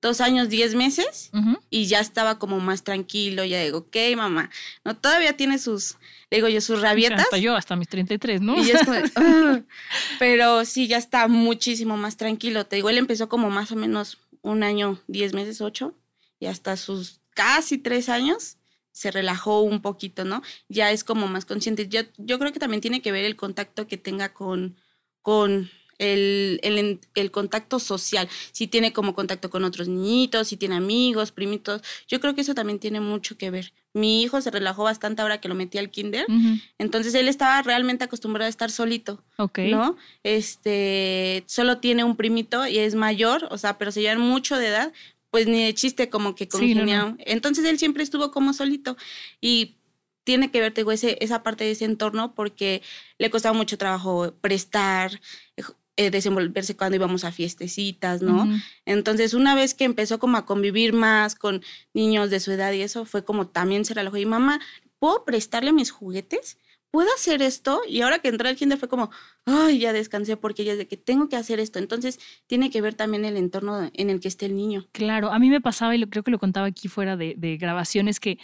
dos 0.05 0.21
años, 0.21 0.51
diez 0.51 0.75
meses 0.75 1.31
y 1.71 1.87
ya 1.87 1.99
estaba 1.99 2.38
como 2.38 2.61
más 2.61 2.85
tranquilo, 2.85 3.43
ya 3.43 3.62
digo, 3.62 3.79
ok, 3.79 3.97
mamá, 4.17 4.51
no, 4.85 4.95
todavía 4.95 5.35
tiene 5.35 5.59
sus, 5.59 5.97
le 6.31 6.37
digo 6.37 6.49
yo, 6.49 6.61
sus 6.61 6.83
rabietas. 6.83 7.23
Hasta 7.23 7.38
yo, 7.38 7.57
hasta 7.57 7.75
mis 7.75 7.88
33, 7.88 8.43
¿no? 8.43 8.62
Y 8.62 8.71
es 8.71 8.85
como, 8.85 8.99
pero 10.19 10.67
sí, 10.67 10.88
ya 10.88 10.99
está 10.99 11.27
muchísimo 11.27 11.97
más 11.97 12.19
tranquilo. 12.19 12.67
Te 12.67 12.77
digo, 12.77 12.90
él 12.90 12.99
empezó 12.99 13.31
como 13.31 13.49
más 13.49 13.73
o 13.73 13.77
menos 13.77 14.19
un 14.43 14.62
año, 14.62 15.01
diez 15.07 15.33
meses, 15.33 15.62
ocho, 15.62 15.95
y 16.38 16.47
hasta 16.47 16.77
sus 16.77 17.21
casi 17.31 17.79
tres 17.79 18.11
años 18.11 18.59
se 18.93 19.11
relajó 19.11 19.62
un 19.62 19.81
poquito, 19.81 20.27
¿no? 20.27 20.43
Ya 20.69 20.90
es 20.90 21.03
como 21.03 21.29
más 21.29 21.47
consciente. 21.47 21.88
Yo, 21.88 22.03
yo 22.19 22.38
creo 22.38 22.53
que 22.53 22.61
también 22.61 22.83
tiene 22.83 23.01
que 23.01 23.11
ver 23.11 23.25
el 23.25 23.37
contacto 23.37 23.87
que 23.87 23.97
tenga 23.97 24.35
con, 24.35 24.77
con 25.23 25.71
el, 25.99 26.61
el, 27.15 27.31
contacto 27.31 27.79
social, 27.79 28.29
si 28.53 28.67
tiene 28.67 28.93
como 28.93 29.15
contacto 29.15 29.51
con 29.51 29.65
otros 29.65 29.89
niñitos, 29.89 30.49
si 30.49 30.57
tiene 30.57 30.77
amigos, 30.77 31.33
primitos, 31.33 31.83
yo 32.09 32.21
creo 32.21 32.35
que 32.35 32.41
eso 32.41 32.55
también 32.55 32.79
tiene 32.79 33.01
mucho 33.01 33.37
que 33.37 33.51
ver. 33.51 33.73
Mi 33.93 34.23
hijo 34.23 34.41
se 34.41 34.51
relajó 34.51 34.83
bastante 34.85 35.23
ahora 35.23 35.41
que 35.41 35.49
lo 35.49 35.55
metí 35.55 35.79
al 35.79 35.91
kinder, 35.91 36.27
entonces 36.79 37.15
él 37.15 37.29
estaba 37.29 37.63
realmente 37.63 38.05
acostumbrado 38.05 38.47
a 38.47 38.51
estar 38.51 38.71
solito, 38.71 39.23
¿no? 39.57 39.97
Este, 40.25 41.45
solo 41.47 41.79
tiene 41.79 42.03
un 42.03 42.17
primito 42.17 42.67
y 42.67 42.79
es 42.79 42.95
mayor, 42.95 43.47
o 43.51 43.59
sea, 43.59 43.79
pero 43.79 43.93
se 43.93 44.01
llevan 44.01 44.21
mucho 44.21 44.57
de 44.57 44.67
edad, 44.67 44.93
pues 45.31 45.49
ni 45.49 45.65
de 45.65 45.75
chiste 45.75 46.09
como 46.09 46.37
que 46.37 46.47
congeniaron. 46.47 47.17
Entonces 47.19 47.65
él 47.65 47.77
siempre 47.77 48.05
estuvo 48.05 48.31
como 48.31 48.53
solito. 48.53 48.97
Y 49.41 49.75
tiene 50.25 50.51
que 50.51 50.61
ver, 50.61 50.73
te 50.73 50.85
ese, 50.93 51.19
esa 51.21 51.43
parte 51.43 51.65
de 51.65 51.73
ese 51.73 51.85
entorno 51.85 52.35
porque 52.35 52.83
le 53.19 53.31
costaba 53.31 53.57
mucho 53.57 53.79
trabajo 53.79 54.33
prestar, 54.41 55.21
eh, 55.97 56.11
desenvolverse 56.11 56.77
cuando 56.77 56.97
íbamos 56.97 57.25
a 57.25 57.31
fiestecitas, 57.31 58.21
¿no? 58.21 58.49
Entonces, 58.85 59.33
una 59.33 59.55
vez 59.55 59.75
que 59.75 59.85
empezó 59.85 60.19
como 60.19 60.37
a 60.37 60.45
convivir 60.45 60.93
más 60.93 61.37
con 61.37 61.63
niños 61.93 62.31
de 62.31 62.41
su 62.41 62.51
edad 62.51 62.73
y 62.73 62.83
eso, 62.83 63.05
fue 63.05 63.25
como 63.25 63.47
también 63.47 63.85
se 63.85 63.95
relajó. 63.95 64.17
Y 64.17 64.27
mamá, 64.27 64.61
¿puedo 64.99 65.25
prestarle 65.25 65.73
mis 65.73 65.93
juguetes? 65.93 66.59
¿Puedo 66.91 67.09
hacer 67.15 67.43
esto? 67.43 67.83
Y 67.89 68.03
ahora 68.03 68.19
que 68.19 68.29
entró 68.29 68.49
al 68.49 68.57
kinder 68.57 68.79
fue 68.79 68.89
como, 68.89 69.11
ay, 69.47 69.79
ya 69.79 69.93
descansé 69.93 70.37
porque 70.37 70.65
ya 70.65 70.73
es 70.73 70.79
de 70.79 70.89
que 70.89 70.97
tengo 70.97 71.29
que 71.29 71.37
hacer 71.37 71.61
esto. 71.61 71.79
Entonces, 71.79 72.19
tiene 72.47 72.71
que 72.71 72.81
ver 72.81 72.95
también 72.95 73.25
el 73.25 73.37
entorno 73.37 73.91
en 73.93 74.11
el 74.11 74.21
que 74.21 74.29
esté 74.29 74.47
el 74.47 74.57
niño. 74.57 74.89
Claro, 74.93 75.33
a 75.33 75.39
mí 75.39 75.49
me 75.49 75.61
pasaba, 75.61 75.95
y 75.95 75.99
lo, 75.99 76.09
creo 76.09 76.25
que 76.25 76.31
lo 76.31 76.39
contaba 76.39 76.67
aquí 76.67 76.89
fuera 76.89 77.17
de, 77.17 77.35
de 77.37 77.57
grabaciones, 77.57 78.19
que 78.19 78.39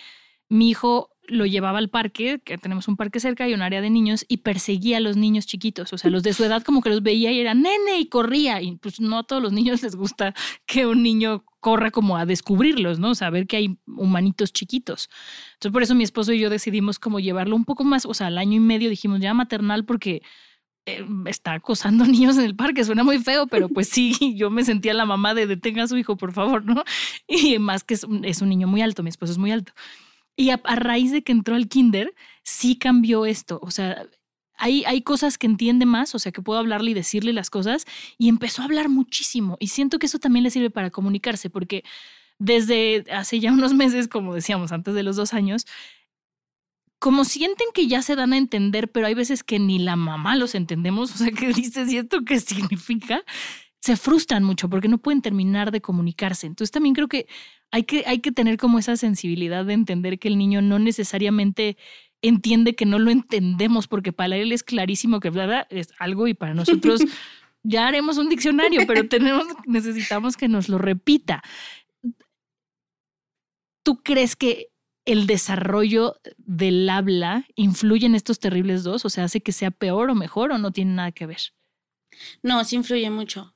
mi 0.49 0.71
hijo 0.71 1.10
lo 1.31 1.47
llevaba 1.47 1.79
al 1.79 1.89
parque, 1.89 2.41
que 2.45 2.59
tenemos 2.59 2.89
un 2.89 2.97
parque 2.97 3.21
cerca 3.21 3.49
y 3.49 3.55
un 3.55 3.63
área 3.63 3.81
de 3.81 3.91
niños, 3.91 4.25
y 4.29 4.39
perseguía 4.39 4.99
a 4.99 5.01
los 5.01 5.17
niños 5.17 5.47
chiquitos. 5.47 5.93
O 5.93 5.99
sea, 5.99 6.11
los 6.11 6.23
de 6.23 6.33
su 6.33 6.45
edad 6.45 6.63
como 6.63 6.83
que 6.83 6.91
los 6.91 7.03
veía 7.03 7.33
y 7.33 7.41
era 7.41 7.55
nene 7.55 7.99
y 7.99 8.09
corría. 8.09 8.61
Y 8.61 8.77
pues 8.77 9.01
no 9.01 9.19
a 9.19 9.23
todos 9.25 9.43
los 9.43 9.53
niños 9.53 9.83
les 9.83 9.97
gusta 9.97 10.35
que 10.67 10.87
un 10.87 11.03
niño 11.03 11.45
corra 11.61 11.91
como 11.91 12.17
a 12.17 12.27
descubrirlos, 12.27 12.99
¿no? 12.99 13.15
Saber 13.15 13.47
que 13.47 13.57
hay 13.57 13.79
humanitos 13.87 14.53
chiquitos. 14.53 15.09
Entonces, 15.55 15.73
por 15.73 15.83
eso 15.83 15.95
mi 15.95 16.05
esposo 16.05 16.33
y 16.33 16.41
yo 16.41 16.51
decidimos 16.51 16.99
como 16.99 17.21
llevarlo 17.21 17.55
un 17.55 17.65
poco 17.65 17.85
más, 17.85 18.07
o 18.07 18.15
sea, 18.15 18.29
al 18.29 18.39
año 18.39 18.57
y 18.57 18.61
medio 18.61 18.91
dijimos 18.91 19.21
ya 19.21 19.35
maternal 19.35 19.85
porque 19.85 20.23
eh, 20.87 21.05
está 21.27 21.53
acosando 21.53 22.05
niños 22.07 22.39
en 22.39 22.45
el 22.45 22.57
parque, 22.57 22.85
suena 22.85 23.05
muy 23.05 23.19
feo, 23.19 23.47
pero 23.47 23.69
pues 23.69 23.89
sí, 23.89 24.15
yo 24.37 24.51
me 24.51 24.65
sentía 24.65 24.95
la 24.95 25.05
mamá 25.05 25.35
de 25.35 25.47
detenga 25.47 25.85
a 25.85 25.89
su 25.89 25.97
hijo, 25.97 26.17
por 26.17 26.33
favor, 26.33 26.65
¿no? 26.65 26.83
Y 27.29 27.59
más 27.59 27.85
que 27.85 27.95
es 27.95 28.05
un 28.05 28.49
niño 28.49 28.67
muy 28.67 28.83
alto, 28.83 29.03
mi 29.03 29.11
esposo 29.11 29.33
es 29.33 29.39
muy 29.39 29.53
alto. 29.53 29.73
Y 30.41 30.49
a, 30.49 30.57
raíz 30.57 31.13
de 31.13 31.23
que 31.23 31.33
entró 31.33 31.55
al 31.55 31.69
kinder, 31.69 32.15
sí 32.43 32.77
cambió 32.77 33.27
esto, 33.27 33.61
o 33.63 33.71
sea, 33.71 34.07
hay, 34.57 34.85
hay, 34.87 35.03
cosas 35.03 35.37
que 35.37 35.47
entiende 35.47 35.85
más, 35.85 36.15
o 36.15 36.19
sea, 36.19 36.33
que 36.33 36.41
puedo 36.41 36.59
hablarle 36.59 36.93
y 36.93 36.95
decirle 36.95 37.35
las 37.35 37.51
cosas, 37.51 37.85
y 38.17 38.31
empezó 38.31 38.63
a 38.63 38.65
hablar 38.65 38.89
muchísimo. 38.89 39.59
Y 39.61 39.67
siento 39.67 39.99
que 39.99 40.07
eso 40.07 40.19
también 40.19 40.43
le 40.43 40.51
sirve 40.51 40.71
para 40.71 40.89
comunicarse, 40.89 41.51
porque 41.51 41.85
desde 42.39 43.05
hace 43.13 43.39
ya 43.39 43.53
unos 43.53 43.75
meses, 43.75 44.09
como 44.09 44.35
decíamos, 44.35 44.73
antes 44.73 44.95
de 44.95 45.03
los 45.03 45.17
dos 45.17 45.35
años, 45.35 45.67
como 46.99 47.27
sienten 47.27 47.67
que 47.75 47.87
ya 47.87 48.01
se 48.01 48.17
dan 48.17 48.33
a 48.33 48.39
entender, 48.39 48.91
pero 48.91 49.09
hay 49.09 49.15
veces 49.15 49.45
que 49.45 49.59
ni 49.59 49.79
la 49.79 49.97
mamá 49.97 50.37
los 50.37 50.55
entendemos, 50.55 51.15
o 51.15 51.19
sea, 51.19 51.33
que 51.33 51.53
dices, 51.53 51.93
¿y 51.93 51.99
esto 51.99 52.25
qué 52.25 52.41
significa? 52.41 53.25
Se 53.83 53.95
frustran 53.95 54.45
mucho 54.45 54.71
porque 54.71 54.89
no 54.89 54.97
pueden 54.97 55.21
terminar 55.21 55.71
de 55.71 55.83
comunicarse. 55.83 56.47
Entonces 56.47 56.71
también 56.71 56.95
creo 56.95 57.09
que 57.09 57.27
hay 57.71 57.85
que, 57.85 58.05
hay 58.07 58.21
que 58.21 58.33
tener 58.33 58.57
como 58.57 58.79
esa 58.79 58.97
sensibilidad 58.97 59.65
de 59.65 59.75
entender 59.75 60.19
que 60.19 60.29
el 60.29 60.39
niño 60.39 60.63
no 60.63 60.79
necesariamente 60.79 61.77
entiende 62.23 62.75
que 62.75 62.87
no 62.87 62.99
lo 62.99 63.11
entendemos, 63.11 63.89
porque 63.89 64.13
para 64.13 64.37
él 64.37 64.53
es 64.53 64.63
clarísimo 64.63 65.21
que 65.21 65.31
bla, 65.31 65.67
es 65.71 65.93
algo 65.99 66.27
y 66.27 66.35
para 66.35 66.55
nosotros 66.55 67.01
ya 67.63 67.87
haremos 67.87 68.19
un 68.19 68.29
diccionario, 68.29 68.87
pero 68.87 69.09
tenemos, 69.09 69.45
necesitamos 69.67 70.37
que 70.37 70.49
nos 70.49 70.69
lo 70.69 70.79
repita. 70.79 71.43
¿Tú 73.83 74.03
crees 74.03 74.37
que 74.37 74.69
el 75.07 75.27
desarrollo 75.27 76.17
del 76.37 76.89
habla 76.91 77.47
influye 77.55 78.07
en 78.07 78.15
estos 78.15 78.39
terribles 78.39 78.83
dos? 78.83 79.05
O 79.05 79.09
sea, 79.11 79.25
¿hace 79.25 79.41
que 79.41 79.53
sea 79.53 79.71
peor 79.71 80.11
o 80.11 80.15
mejor 80.15 80.53
o 80.53 80.59
no 80.59 80.71
tiene 80.73 80.93
nada 80.95 81.13
que 81.13 81.27
ver? 81.27 81.41
No, 82.43 82.63
sí 82.65 82.77
influye 82.77 83.09
mucho. 83.11 83.55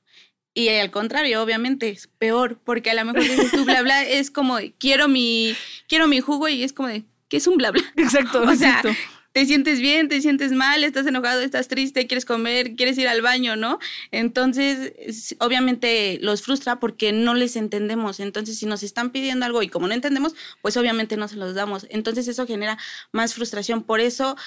Y 0.57 0.69
al 0.69 0.89
contrario, 0.89 1.43
obviamente, 1.43 1.89
es 1.89 2.07
peor, 2.17 2.57
porque 2.63 2.89
a 2.89 2.93
lo 2.93 3.03
mejor 3.03 3.21
dices 3.21 3.51
tú 3.51 3.65
bla 3.65 3.81
bla, 3.81 4.03
es 4.03 4.31
como 4.31 4.57
quiero 4.79 5.09
mi, 5.09 5.53
quiero 5.89 6.07
mi 6.07 6.21
jugo 6.21 6.47
y 6.47 6.63
es 6.63 6.71
como 6.71 6.87
de, 6.87 7.03
¿qué 7.27 7.37
es 7.37 7.45
un 7.45 7.57
bla 7.57 7.71
bla? 7.71 7.83
Exacto, 7.97 8.41
o 8.47 8.55
sea, 8.55 8.81
te 9.33 9.45
sientes 9.45 9.81
bien, 9.81 10.07
te 10.07 10.21
sientes 10.21 10.53
mal, 10.53 10.85
estás 10.85 11.05
enojado, 11.07 11.41
estás 11.41 11.67
triste, 11.67 12.07
quieres 12.07 12.23
comer, 12.23 12.77
quieres 12.77 12.97
ir 12.97 13.09
al 13.09 13.21
baño, 13.21 13.57
¿no? 13.57 13.79
Entonces, 14.11 15.35
obviamente 15.39 16.19
los 16.21 16.41
frustra 16.41 16.79
porque 16.79 17.11
no 17.11 17.33
les 17.33 17.57
entendemos. 17.57 18.21
Entonces, 18.21 18.57
si 18.57 18.65
nos 18.65 18.81
están 18.81 19.09
pidiendo 19.09 19.45
algo 19.45 19.61
y 19.61 19.67
como 19.67 19.89
no 19.89 19.93
entendemos, 19.93 20.35
pues 20.61 20.77
obviamente 20.77 21.17
no 21.17 21.27
se 21.27 21.35
los 21.35 21.53
damos. 21.53 21.85
Entonces, 21.89 22.29
eso 22.29 22.47
genera 22.47 22.77
más 23.11 23.33
frustración. 23.33 23.83
Por 23.83 23.99
eso, 23.99 24.37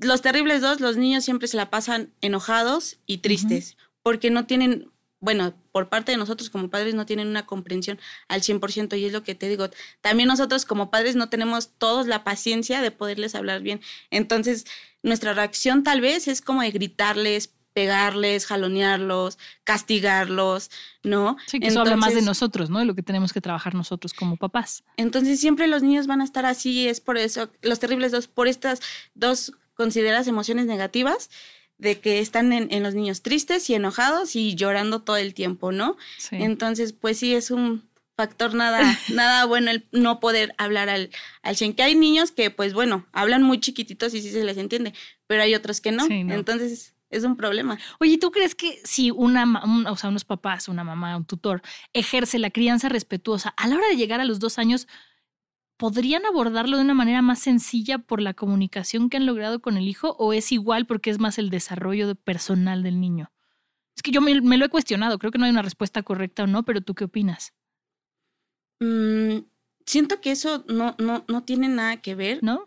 los 0.00 0.22
terribles 0.22 0.62
dos, 0.62 0.80
los 0.80 0.96
niños 0.96 1.22
siempre 1.22 1.46
se 1.46 1.58
la 1.58 1.68
pasan 1.68 2.10
enojados 2.22 2.96
y 3.04 3.18
tristes, 3.18 3.76
porque 4.02 4.30
no 4.30 4.46
tienen 4.46 4.88
bueno, 5.26 5.54
por 5.72 5.88
parte 5.88 6.12
de 6.12 6.18
nosotros 6.18 6.50
como 6.50 6.70
padres 6.70 6.94
no 6.94 7.04
tienen 7.04 7.26
una 7.26 7.46
comprensión 7.46 7.98
al 8.28 8.42
100% 8.42 8.96
y 8.96 9.06
es 9.06 9.12
lo 9.12 9.24
que 9.24 9.34
te 9.34 9.48
digo. 9.48 9.68
También 10.00 10.28
nosotros 10.28 10.64
como 10.64 10.88
padres 10.88 11.16
no 11.16 11.28
tenemos 11.28 11.70
todos 11.78 12.06
la 12.06 12.22
paciencia 12.22 12.80
de 12.80 12.92
poderles 12.92 13.34
hablar 13.34 13.60
bien. 13.60 13.80
Entonces, 14.12 14.66
nuestra 15.02 15.34
reacción 15.34 15.82
tal 15.82 16.00
vez 16.00 16.28
es 16.28 16.40
como 16.40 16.62
de 16.62 16.70
gritarles, 16.70 17.52
pegarles, 17.72 18.46
jalonearlos, 18.46 19.36
castigarlos, 19.64 20.70
¿no? 21.02 21.36
Sí, 21.48 21.58
que 21.58 21.66
eso 21.66 21.80
habla 21.80 21.96
más 21.96 22.14
de 22.14 22.22
nosotros, 22.22 22.70
¿no? 22.70 22.78
De 22.78 22.84
lo 22.84 22.94
que 22.94 23.02
tenemos 23.02 23.32
que 23.32 23.40
trabajar 23.40 23.74
nosotros 23.74 24.14
como 24.14 24.36
papás. 24.36 24.84
Entonces, 24.96 25.40
siempre 25.40 25.66
los 25.66 25.82
niños 25.82 26.06
van 26.06 26.20
a 26.20 26.24
estar 26.24 26.46
así, 26.46 26.86
es 26.86 27.00
por 27.00 27.18
eso, 27.18 27.50
los 27.62 27.80
terribles 27.80 28.12
dos, 28.12 28.28
por 28.28 28.46
estas 28.46 28.80
dos 29.14 29.54
consideradas 29.74 30.28
emociones 30.28 30.66
negativas 30.66 31.30
de 31.78 32.00
que 32.00 32.20
están 32.20 32.52
en, 32.52 32.82
los 32.82 32.94
niños 32.94 33.22
tristes 33.22 33.68
y 33.68 33.74
enojados 33.74 34.34
y 34.34 34.54
llorando 34.54 35.02
todo 35.02 35.16
el 35.16 35.34
tiempo, 35.34 35.72
¿no? 35.72 35.96
Entonces, 36.30 36.92
pues 36.92 37.18
sí, 37.18 37.34
es 37.34 37.50
un 37.50 37.82
factor 38.16 38.54
nada, 38.54 38.80
nada 39.12 39.44
bueno 39.44 39.70
el 39.70 39.86
no 39.92 40.20
poder 40.20 40.54
hablar 40.58 40.88
al, 40.88 41.10
al. 41.42 41.56
Que 41.56 41.82
hay 41.82 41.94
niños 41.94 42.32
que, 42.32 42.50
pues 42.50 42.72
bueno, 42.72 43.06
hablan 43.12 43.42
muy 43.42 43.60
chiquititos 43.60 44.14
y 44.14 44.22
sí 44.22 44.30
se 44.30 44.44
les 44.44 44.56
entiende, 44.56 44.94
pero 45.26 45.42
hay 45.42 45.54
otros 45.54 45.80
que 45.80 45.92
no. 45.92 46.06
Entonces, 46.08 46.94
es 47.10 47.24
un 47.24 47.36
problema. 47.36 47.78
Oye, 48.00 48.18
¿tú 48.18 48.30
crees 48.30 48.54
que 48.54 48.80
si 48.84 49.10
una, 49.10 49.44
o 49.88 49.96
sea, 49.96 50.10
unos 50.10 50.24
papás, 50.24 50.68
una 50.68 50.82
mamá, 50.82 51.16
un 51.16 51.24
tutor, 51.24 51.62
ejerce 51.92 52.38
la 52.38 52.50
crianza 52.50 52.88
respetuosa 52.88 53.50
a 53.56 53.68
la 53.68 53.76
hora 53.76 53.88
de 53.88 53.96
llegar 53.96 54.20
a 54.20 54.24
los 54.24 54.40
dos 54.40 54.58
años, 54.58 54.88
¿podrían 55.76 56.24
abordarlo 56.26 56.76
de 56.76 56.84
una 56.84 56.94
manera 56.94 57.22
más 57.22 57.40
sencilla 57.40 57.98
por 57.98 58.20
la 58.20 58.34
comunicación 58.34 59.08
que 59.08 59.16
han 59.16 59.26
logrado 59.26 59.60
con 59.60 59.76
el 59.76 59.88
hijo 59.88 60.16
o 60.18 60.32
es 60.32 60.52
igual 60.52 60.86
porque 60.86 61.10
es 61.10 61.18
más 61.18 61.38
el 61.38 61.50
desarrollo 61.50 62.14
personal 62.14 62.82
del 62.82 63.00
niño? 63.00 63.32
Es 63.94 64.02
que 64.02 64.10
yo 64.10 64.20
me, 64.20 64.34
lo 64.34 64.64
he 64.64 64.68
cuestionado, 64.68 65.18
creo 65.18 65.32
que 65.32 65.38
no 65.38 65.44
hay 65.44 65.50
una 65.50 65.62
respuesta 65.62 66.02
correcta 66.02 66.44
o 66.44 66.46
no, 66.46 66.64
pero 66.64 66.80
¿tú 66.80 66.94
qué 66.94 67.04
opinas? 67.04 67.54
Mm, 68.80 69.38
siento 69.86 70.20
que 70.20 70.32
eso 70.32 70.64
no, 70.68 70.94
no, 70.98 71.24
no 71.28 71.44
tiene 71.44 71.68
nada 71.68 72.02
que 72.02 72.14
ver. 72.14 72.42
¿No? 72.42 72.64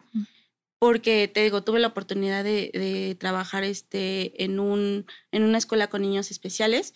Porque 0.79 1.27
te 1.27 1.43
digo, 1.43 1.61
tuve 1.61 1.79
la 1.79 1.89
oportunidad 1.89 2.43
de, 2.43 2.71
de 2.73 3.15
trabajar 3.19 3.65
este, 3.65 4.43
en, 4.43 4.59
un, 4.59 5.05
en 5.31 5.43
una 5.43 5.57
escuela 5.57 5.87
con 5.87 6.01
niños 6.01 6.31
especiales. 6.31 6.93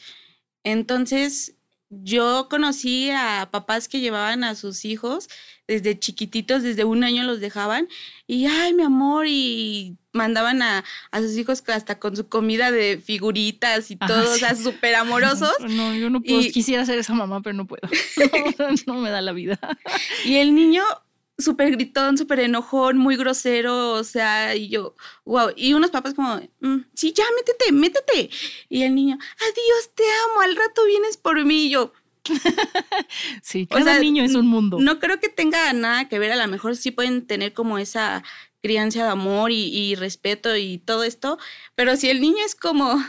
Entonces, 0.63 1.52
yo 2.03 2.47
conocí 2.49 3.09
a 3.11 3.49
papás 3.51 3.87
que 3.87 3.99
llevaban 3.99 4.43
a 4.43 4.55
sus 4.55 4.85
hijos 4.85 5.29
desde 5.67 5.97
chiquititos, 5.97 6.63
desde 6.63 6.83
un 6.83 7.03
año 7.03 7.23
los 7.23 7.39
dejaban 7.39 7.87
y, 8.27 8.45
ay, 8.47 8.73
mi 8.73 8.83
amor, 8.83 9.25
y 9.27 9.97
mandaban 10.11 10.61
a, 10.61 10.83
sus 11.13 11.37
hijos 11.37 11.63
hasta 11.67 11.99
con 11.99 12.15
su 12.15 12.27
comida 12.27 12.71
de 12.71 13.01
figuritas 13.03 13.89
y 13.91 13.95
todo, 13.95 14.33
o 14.33 14.37
sea, 14.37 14.55
súper 14.55 14.95
amorosos. 14.95 15.53
No, 15.69 15.95
yo 15.95 16.09
no 16.09 16.21
puedo, 16.21 16.41
quisiera 16.51 16.85
ser 16.85 16.99
esa 16.99 17.13
mamá, 17.13 17.41
pero 17.41 17.55
no 17.55 17.65
puedo, 17.65 17.81
no, 18.87 18.95
me 18.95 19.09
da 19.09 19.21
la 19.21 19.31
vida. 19.31 19.59
Y 20.25 20.35
el 20.35 20.53
niño 20.53 20.83
súper 21.37 21.71
gritón, 21.71 22.17
súper 22.17 22.39
enojón, 22.41 22.97
muy 22.97 23.15
grosero, 23.15 23.91
o 23.93 24.03
sea, 24.03 24.55
y 24.55 24.69
yo, 24.69 24.95
wow, 25.25 25.51
y 25.55 25.73
unos 25.73 25.91
papás 25.91 26.13
como, 26.13 26.39
mm, 26.59 26.77
sí, 26.93 27.13
ya, 27.13 27.23
métete, 27.35 27.71
métete. 27.71 28.29
Y 28.69 28.83
el 28.83 28.95
niño, 28.95 29.17
adiós, 29.19 29.91
te 29.95 30.03
amo, 30.25 30.41
al 30.41 30.55
rato 30.55 30.85
vienes 30.85 31.17
por 31.17 31.43
mí, 31.43 31.65
y 31.65 31.69
yo. 31.71 31.93
sí, 33.41 33.67
cada 33.67 33.99
niño 33.99 34.23
es 34.23 34.35
un 34.35 34.47
mundo. 34.47 34.77
No 34.79 34.99
creo 34.99 35.19
que 35.19 35.29
tenga 35.29 35.73
nada 35.73 36.07
que 36.07 36.19
ver, 36.19 36.31
a 36.31 36.35
lo 36.37 36.47
mejor 36.47 36.75
sí 36.75 36.91
pueden 36.91 37.25
tener 37.25 37.53
como 37.53 37.77
esa 37.77 38.23
crianza 38.61 39.03
de 39.03 39.09
amor 39.09 39.51
y, 39.51 39.75
y 39.75 39.95
respeto 39.95 40.55
y 40.55 40.77
todo 40.77 41.03
esto, 41.03 41.37
pero 41.75 41.97
si 41.97 42.09
el 42.09 42.21
niño 42.21 42.45
es 42.45 42.55
como, 42.55 43.03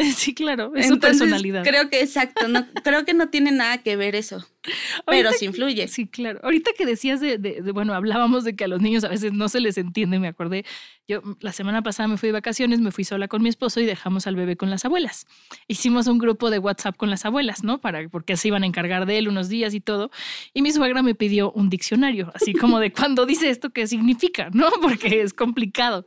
Sí, 0.16 0.34
claro, 0.34 0.72
es 0.74 0.88
su 0.88 0.98
personalidad. 0.98 1.62
Creo 1.64 1.90
que 1.90 2.00
exacto, 2.00 2.48
no, 2.48 2.66
creo 2.82 3.04
que 3.04 3.14
no 3.14 3.28
tiene 3.28 3.52
nada 3.52 3.78
que 3.78 3.96
ver 3.96 4.14
eso. 4.14 4.46
pero 5.06 5.32
sí 5.32 5.46
influye. 5.46 5.88
Sí, 5.88 6.06
claro. 6.06 6.40
Ahorita 6.42 6.72
que 6.76 6.84
decías 6.86 7.20
de, 7.20 7.38
de, 7.38 7.60
bueno, 7.72 7.94
hablábamos 7.94 8.44
de 8.44 8.54
que 8.54 8.64
a 8.64 8.68
los 8.68 8.80
niños 8.80 9.04
a 9.04 9.08
veces 9.08 9.32
no 9.32 9.48
se 9.48 9.60
les 9.60 9.78
entiende, 9.78 10.18
me 10.18 10.28
acordé. 10.28 10.64
Yo 11.08 11.22
la 11.40 11.52
semana 11.52 11.82
pasada 11.82 12.08
me 12.08 12.16
fui 12.16 12.28
de 12.28 12.32
vacaciones, 12.32 12.80
me 12.80 12.92
fui 12.92 13.04
sola 13.04 13.26
con 13.26 13.42
mi 13.42 13.48
esposo 13.48 13.80
y 13.80 13.86
dejamos 13.86 14.26
al 14.26 14.36
bebé 14.36 14.56
con 14.56 14.70
las 14.70 14.84
abuelas. 14.84 15.26
Hicimos 15.66 16.06
un 16.06 16.18
grupo 16.18 16.50
de 16.50 16.58
WhatsApp 16.58 16.96
con 16.96 17.10
las 17.10 17.24
abuelas, 17.24 17.64
¿no? 17.64 17.80
Para, 17.80 18.08
porque 18.08 18.36
se 18.36 18.48
iban 18.48 18.62
a 18.62 18.66
encargar 18.66 19.06
de 19.06 19.18
él 19.18 19.28
unos 19.28 19.48
días 19.48 19.74
y 19.74 19.80
todo. 19.80 20.10
Y 20.54 20.62
mi 20.62 20.72
suegra 20.72 21.02
me 21.02 21.14
pidió 21.14 21.52
un 21.52 21.70
diccionario, 21.70 22.30
así 22.34 22.52
como 22.52 22.78
de 22.78 22.92
cuando 22.92 23.26
dice 23.26 23.50
esto, 23.50 23.70
¿qué 23.70 23.86
significa? 23.86 24.50
¿No? 24.52 24.70
Porque 24.82 25.22
es 25.22 25.34
complicado. 25.34 26.06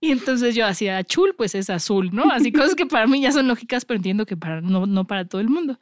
Y 0.00 0.12
entonces 0.12 0.54
yo 0.54 0.66
hacía 0.66 1.02
chul, 1.02 1.34
pues 1.36 1.54
es 1.54 1.70
azul, 1.70 2.10
¿no? 2.12 2.30
Así 2.30 2.52
cosas 2.52 2.74
que 2.76 2.86
para 2.86 3.06
mí 3.06 3.20
ya 3.20 3.32
son 3.32 3.48
lógicas, 3.48 3.84
pero 3.84 3.96
entiendo 3.96 4.26
que 4.26 4.36
para, 4.36 4.60
no, 4.60 4.86
no 4.86 5.06
para 5.06 5.26
todo 5.26 5.40
el 5.40 5.48
mundo. 5.48 5.78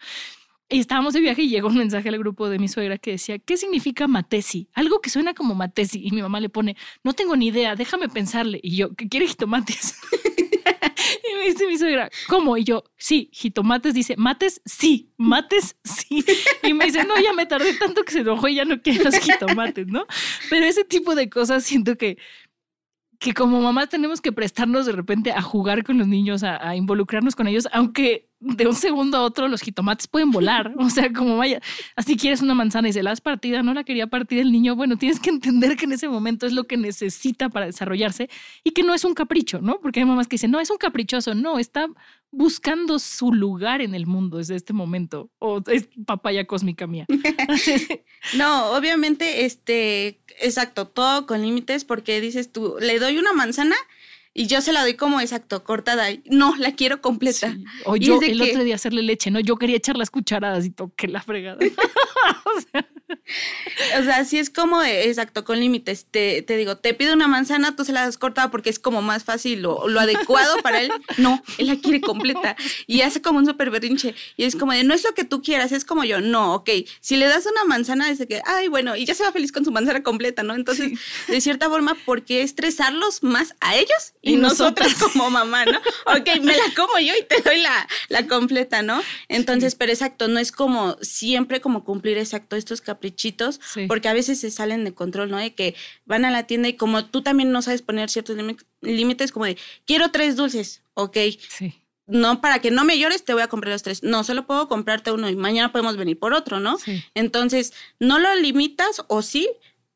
Y 0.68 0.80
estábamos 0.80 1.14
de 1.14 1.20
viaje 1.20 1.42
y 1.42 1.48
llegó 1.48 1.68
un 1.68 1.78
mensaje 1.78 2.08
al 2.08 2.18
grupo 2.18 2.48
de 2.48 2.58
mi 2.58 2.66
suegra 2.66 2.98
que 2.98 3.12
decía, 3.12 3.38
¿qué 3.38 3.56
significa 3.56 4.08
matesi? 4.08 4.68
Algo 4.72 5.00
que 5.00 5.10
suena 5.10 5.32
como 5.32 5.54
matesi. 5.54 6.04
Y 6.04 6.10
mi 6.10 6.22
mamá 6.22 6.40
le 6.40 6.48
pone, 6.48 6.76
no 7.04 7.12
tengo 7.12 7.36
ni 7.36 7.48
idea, 7.48 7.76
déjame 7.76 8.08
pensarle. 8.08 8.58
Y 8.62 8.76
yo, 8.76 8.92
¿qué 8.96 9.08
quiere 9.08 9.28
jitomates? 9.28 9.96
y 10.26 11.34
me 11.36 11.46
dice 11.46 11.68
mi 11.68 11.78
suegra, 11.78 12.10
¿cómo? 12.26 12.56
Y 12.56 12.64
yo, 12.64 12.82
sí, 12.96 13.30
jitomates. 13.32 13.94
Dice, 13.94 14.16
mates, 14.16 14.60
sí, 14.64 15.12
mates, 15.16 15.76
sí. 15.84 16.24
Y 16.64 16.74
me 16.74 16.86
dice, 16.86 17.04
no, 17.04 17.14
ya 17.20 17.32
me 17.32 17.46
tardé 17.46 17.74
tanto 17.74 18.02
que 18.02 18.12
se 18.12 18.20
enojó 18.20 18.48
y 18.48 18.56
ya 18.56 18.64
no 18.64 18.82
quiero 18.82 19.04
los 19.04 19.18
jitomates, 19.20 19.86
¿no? 19.86 20.04
Pero 20.50 20.66
ese 20.66 20.82
tipo 20.82 21.14
de 21.14 21.30
cosas 21.30 21.62
siento 21.62 21.96
que 21.96 22.18
que 23.18 23.34
como 23.34 23.60
mamás 23.60 23.88
tenemos 23.88 24.20
que 24.20 24.32
prestarnos 24.32 24.86
de 24.86 24.92
repente 24.92 25.32
a 25.32 25.40
jugar 25.40 25.84
con 25.84 25.98
los 25.98 26.06
niños, 26.06 26.42
a, 26.42 26.76
involucrarnos 26.76 27.34
con 27.34 27.46
ellos, 27.46 27.68
aunque 27.72 28.28
de 28.38 28.66
un 28.66 28.74
segundo 28.74 29.16
a 29.16 29.22
otro 29.22 29.48
los 29.48 29.62
jitomates 29.62 30.06
pueden 30.06 30.30
volar. 30.30 30.72
O 30.86 30.90
sea, 30.90 31.12
como 31.12 31.36
vaya, 31.36 31.60
así 31.96 32.16
quieres 32.16 32.42
una 32.42 32.54
manzana 32.54 32.88
y 32.88 32.92
se 32.92 33.02
la 33.02 33.10
has 33.10 33.20
partida, 33.20 33.62
no 33.62 33.74
la 33.74 33.82
quería 33.82 34.06
partir 34.06 34.38
el 34.38 34.52
niño. 34.52 34.76
Bueno, 34.76 34.96
tienes 34.96 35.18
que 35.18 35.30
entender 35.30 35.76
que 35.76 35.84
en 35.84 35.92
ese 35.92 36.08
momento 36.08 36.46
es 36.46 36.52
lo 36.52 36.64
que 36.64 36.76
necesita 36.76 37.48
para 37.48 37.66
desarrollarse 37.66 38.30
y 38.62 38.70
que 38.70 38.84
no 38.84 38.94
es 38.94 39.04
un 39.04 39.14
capricho, 39.14 39.60
¿no? 39.60 39.80
Porque 39.80 40.00
hay 40.00 40.06
mamás 40.06 40.28
que 40.28 40.34
dicen, 40.34 40.52
no, 40.52 40.60
es 40.60 40.70
un 40.70 40.76
caprichoso. 40.76 41.34
No, 41.34 41.58
está 41.58 41.88
buscando 42.30 42.98
su 42.98 43.32
lugar 43.32 43.80
en 43.80 43.94
el 43.94 44.06
mundo 44.06 44.38
desde 44.38 44.54
este 44.54 44.72
momento. 44.72 45.30
O 45.38 45.62
es 45.66 45.88
papaya 46.06 46.46
cósmica 46.46 46.86
mía. 46.86 47.06
no, 48.36 48.70
obviamente, 48.72 49.44
este, 49.44 50.20
exacto, 50.40 50.86
todo 50.86 51.26
con 51.26 51.42
límites 51.42 51.84
porque 51.84 52.20
dices 52.20 52.52
tú, 52.52 52.76
le 52.80 52.98
doy 52.98 53.18
una 53.18 53.32
manzana 53.32 53.76
y 54.38 54.48
yo 54.48 54.60
se 54.60 54.74
la 54.74 54.82
doy 54.82 54.96
como 54.96 55.22
exacto, 55.22 55.64
cortada. 55.64 56.08
No, 56.26 56.54
la 56.56 56.74
quiero 56.74 57.00
completa. 57.00 57.56
O 57.86 57.96
yo 57.96 58.20
el 58.20 58.42
otro 58.42 58.64
día 58.64 58.74
hacerle 58.74 59.00
leche, 59.00 59.30
¿no? 59.30 59.40
Yo 59.40 59.56
quería 59.56 59.78
echar 59.78 59.96
las 59.96 60.10
cucharadas 60.10 60.66
y 60.66 60.70
toqué 60.70 61.08
la 61.08 61.22
fregada. 61.22 61.56
o, 62.44 62.60
sea. 62.60 62.86
o 63.98 64.04
sea, 64.04 64.24
sí 64.26 64.38
es 64.38 64.50
como, 64.50 64.82
exacto, 64.82 65.42
con 65.42 65.58
límites. 65.58 66.04
Te, 66.10 66.42
te, 66.42 66.58
digo, 66.58 66.76
te 66.76 66.92
pido 66.92 67.14
una 67.14 67.28
manzana, 67.28 67.76
tú 67.76 67.86
se 67.86 67.94
la 67.94 68.02
das 68.02 68.18
cortada 68.18 68.50
porque 68.50 68.68
es 68.68 68.78
como 68.78 69.00
más 69.00 69.24
fácil 69.24 69.64
o 69.64 69.88
lo 69.88 70.00
adecuado 70.00 70.58
para 70.62 70.82
él. 70.82 70.92
No, 71.16 71.42
él 71.56 71.68
la 71.68 71.76
quiere 71.76 72.02
completa. 72.02 72.56
Y 72.86 73.00
hace 73.00 73.22
como 73.22 73.38
un 73.38 73.46
súper 73.46 73.70
berrinche. 73.70 74.14
Y 74.36 74.44
es 74.44 74.54
como 74.54 74.72
de, 74.72 74.84
no 74.84 74.92
es 74.92 75.02
lo 75.02 75.14
que 75.14 75.24
tú 75.24 75.40
quieras, 75.40 75.72
es 75.72 75.86
como 75.86 76.04
yo. 76.04 76.20
No, 76.20 76.56
ok. 76.56 76.68
Si 77.00 77.16
le 77.16 77.24
das 77.26 77.46
una 77.46 77.64
manzana, 77.64 78.10
dice 78.10 78.28
que, 78.28 78.42
ay, 78.44 78.68
bueno, 78.68 78.96
y 78.96 79.06
ya 79.06 79.14
se 79.14 79.24
va 79.24 79.32
feliz 79.32 79.50
con 79.50 79.64
su 79.64 79.72
manzana 79.72 80.02
completa, 80.02 80.42
¿no? 80.42 80.54
Entonces, 80.54 80.92
de 81.26 81.40
cierta 81.40 81.70
forma, 81.70 81.96
¿por 82.04 82.22
qué 82.22 82.42
estresarlos 82.42 83.22
más 83.22 83.54
a 83.60 83.76
ellos 83.76 84.12
y, 84.32 84.36
nosotras 84.36 84.94
como 85.12 85.30
mamá, 85.30 85.64
¿no? 85.64 85.78
Ok, 86.06 86.40
me 86.42 86.56
la 86.56 86.64
como 86.74 86.98
yo 86.98 87.14
y 87.18 87.24
te 87.24 87.40
doy 87.42 87.60
la, 87.60 87.88
la 88.08 88.26
completa, 88.26 88.82
¿no? 88.82 89.02
Entonces, 89.28 89.74
pero 89.74 89.92
exacto, 89.92 90.28
no 90.28 90.38
es 90.38 90.52
como 90.52 90.96
siempre 91.00 91.60
como 91.60 91.84
cumplir 91.84 92.18
exacto 92.18 92.56
estos 92.56 92.80
caprichitos, 92.80 93.60
porque 93.88 94.08
a 94.08 94.12
veces 94.12 94.40
se 94.40 94.50
salen 94.50 94.84
de 94.84 94.94
control, 94.94 95.30
¿no? 95.30 95.38
De 95.38 95.54
que 95.54 95.74
van 96.04 96.24
a 96.24 96.30
la 96.30 96.44
tienda 96.44 96.68
y 96.68 96.74
como 96.74 97.06
tú 97.06 97.22
también 97.22 97.52
no 97.52 97.62
sabes 97.62 97.82
poner 97.82 98.10
ciertos 98.10 98.36
límites, 98.80 99.32
como 99.32 99.46
de, 99.46 99.56
quiero 99.84 100.10
tres 100.10 100.36
dulces, 100.36 100.82
ok. 100.94 101.16
Sí 101.48 101.82
no, 102.06 102.40
para 102.40 102.60
que 102.60 102.70
no 102.70 102.84
me 102.84 102.98
llores, 102.98 103.24
te 103.24 103.32
voy 103.32 103.42
a 103.42 103.48
comprar 103.48 103.72
los 103.72 103.82
tres. 103.82 104.02
No, 104.02 104.22
solo 104.22 104.46
puedo 104.46 104.68
comprarte 104.68 105.10
uno 105.10 105.28
y 105.28 105.36
mañana 105.36 105.72
podemos 105.72 105.96
venir 105.96 106.18
por 106.18 106.34
otro, 106.34 106.60
¿no? 106.60 106.78
Entonces, 107.14 107.72
no 107.98 108.18
lo 108.18 108.34
limitas 108.36 109.02
o 109.08 109.22
sí, 109.22 109.48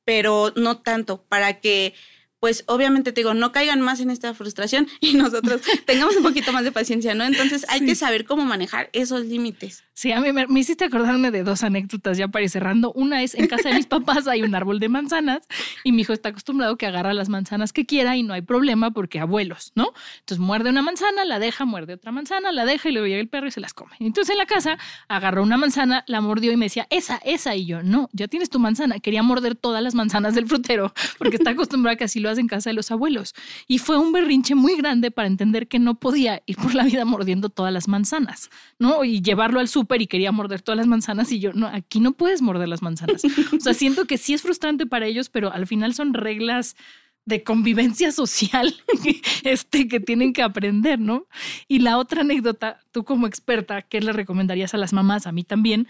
pero 0.04 0.52
no 0.56 0.78
tanto, 0.78 1.22
para 1.22 1.60
que 1.60 1.94
pues 2.40 2.64
obviamente 2.66 3.12
te 3.12 3.20
digo, 3.20 3.34
no 3.34 3.52
caigan 3.52 3.80
más 3.82 4.00
en 4.00 4.10
esta 4.10 4.34
frustración 4.34 4.88
y 5.00 5.14
nosotros 5.14 5.60
tengamos 5.86 6.16
un 6.16 6.22
poquito 6.22 6.52
más 6.52 6.64
de 6.64 6.72
paciencia, 6.72 7.14
¿no? 7.14 7.24
Entonces 7.24 7.66
hay 7.68 7.84
que 7.84 7.94
saber 7.94 8.24
cómo 8.24 8.44
manejar 8.44 8.88
esos 8.92 9.26
límites. 9.26 9.84
Sí, 9.92 10.12
a 10.12 10.20
mí 10.20 10.32
me, 10.32 10.46
hiciste 10.58 10.86
acordarme 10.86 11.30
de 11.30 11.44
dos 11.44 11.62
anécdotas 11.62 12.16
ya 12.16 12.28
para 12.28 12.42
ir 12.42 12.50
cerrando. 12.50 12.90
Una 12.92 13.22
es, 13.22 13.34
en 13.34 13.46
casa 13.46 13.68
de 13.68 13.74
mis 13.74 13.86
papás 13.86 14.26
hay 14.26 14.42
un 14.42 14.54
árbol 14.54 14.80
de 14.80 14.88
manzanas 14.88 15.46
y 15.84 15.92
mi 15.92 16.02
hijo 16.02 16.14
está 16.14 16.30
acostumbrado 16.30 16.76
que 16.78 16.86
agarra 16.86 17.12
las 17.12 17.28
manzanas 17.28 17.74
que 17.74 17.84
quiera 17.84 18.16
y 18.16 18.22
no 18.22 18.32
hay 18.32 18.40
problema 18.40 18.92
porque 18.92 19.20
abuelos, 19.20 19.72
¿no? 19.74 19.92
Entonces 20.20 20.38
muerde 20.38 20.70
una 20.70 20.80
manzana, 20.80 21.26
la 21.26 21.38
deja, 21.38 21.66
muerde 21.66 21.94
otra 21.94 22.12
manzana, 22.12 22.50
la 22.50 22.64
deja 22.64 22.88
y 22.88 22.92
luego 22.92 23.06
llega 23.06 23.20
el 23.20 23.28
perro 23.28 23.48
y 23.48 23.50
se 23.50 23.60
las 23.60 23.74
come. 23.74 23.92
Entonces 24.00 24.30
en 24.30 24.38
la 24.38 24.46
casa 24.46 24.78
agarró 25.08 25.42
una 25.42 25.58
manzana, 25.58 26.04
la 26.06 26.22
mordió 26.22 26.50
y 26.50 26.56
me 26.56 26.66
decía, 26.66 26.86
esa, 26.88 27.20
esa. 27.22 27.54
Y 27.54 27.66
yo, 27.66 27.82
no, 27.82 28.08
ya 28.12 28.26
tienes 28.26 28.48
tu 28.48 28.58
manzana. 28.58 29.00
Quería 29.00 29.22
morder 29.22 29.54
todas 29.54 29.82
las 29.82 29.94
manzanas 29.94 30.34
del 30.34 30.46
frutero 30.46 30.94
porque 31.18 31.36
está 31.36 31.50
acostumbrado 31.50 31.94
a 31.94 31.98
que 31.98 32.04
así 32.04 32.20
lo 32.20 32.29
en 32.38 32.46
casa 32.46 32.70
de 32.70 32.74
los 32.74 32.90
abuelos. 32.90 33.34
Y 33.66 33.78
fue 33.78 33.98
un 33.98 34.12
berrinche 34.12 34.54
muy 34.54 34.76
grande 34.76 35.10
para 35.10 35.28
entender 35.28 35.68
que 35.68 35.78
no 35.78 35.98
podía 35.98 36.42
ir 36.46 36.56
por 36.56 36.74
la 36.74 36.84
vida 36.84 37.04
mordiendo 37.04 37.48
todas 37.48 37.72
las 37.72 37.88
manzanas, 37.88 38.50
¿no? 38.78 39.04
Y 39.04 39.22
llevarlo 39.22 39.60
al 39.60 39.68
súper 39.68 40.02
y 40.02 40.06
quería 40.06 40.32
morder 40.32 40.62
todas 40.62 40.76
las 40.76 40.86
manzanas 40.86 41.32
y 41.32 41.40
yo, 41.40 41.52
no, 41.52 41.66
aquí 41.66 42.00
no 42.00 42.12
puedes 42.12 42.42
morder 42.42 42.68
las 42.68 42.82
manzanas. 42.82 43.22
O 43.56 43.60
sea, 43.60 43.74
siento 43.74 44.06
que 44.06 44.18
sí 44.18 44.34
es 44.34 44.42
frustrante 44.42 44.86
para 44.86 45.06
ellos, 45.06 45.28
pero 45.28 45.52
al 45.52 45.66
final 45.66 45.94
son 45.94 46.14
reglas 46.14 46.76
de 47.24 47.42
convivencia 47.44 48.12
social 48.12 48.74
este, 49.44 49.88
que 49.88 50.00
tienen 50.00 50.32
que 50.32 50.42
aprender, 50.42 50.98
¿no? 50.98 51.26
Y 51.68 51.80
la 51.80 51.98
otra 51.98 52.22
anécdota, 52.22 52.80
tú 52.92 53.04
como 53.04 53.26
experta, 53.26 53.82
¿qué 53.82 54.00
le 54.00 54.12
recomendarías 54.12 54.74
a 54.74 54.78
las 54.78 54.92
mamás, 54.92 55.26
a 55.26 55.32
mí 55.32 55.44
también? 55.44 55.86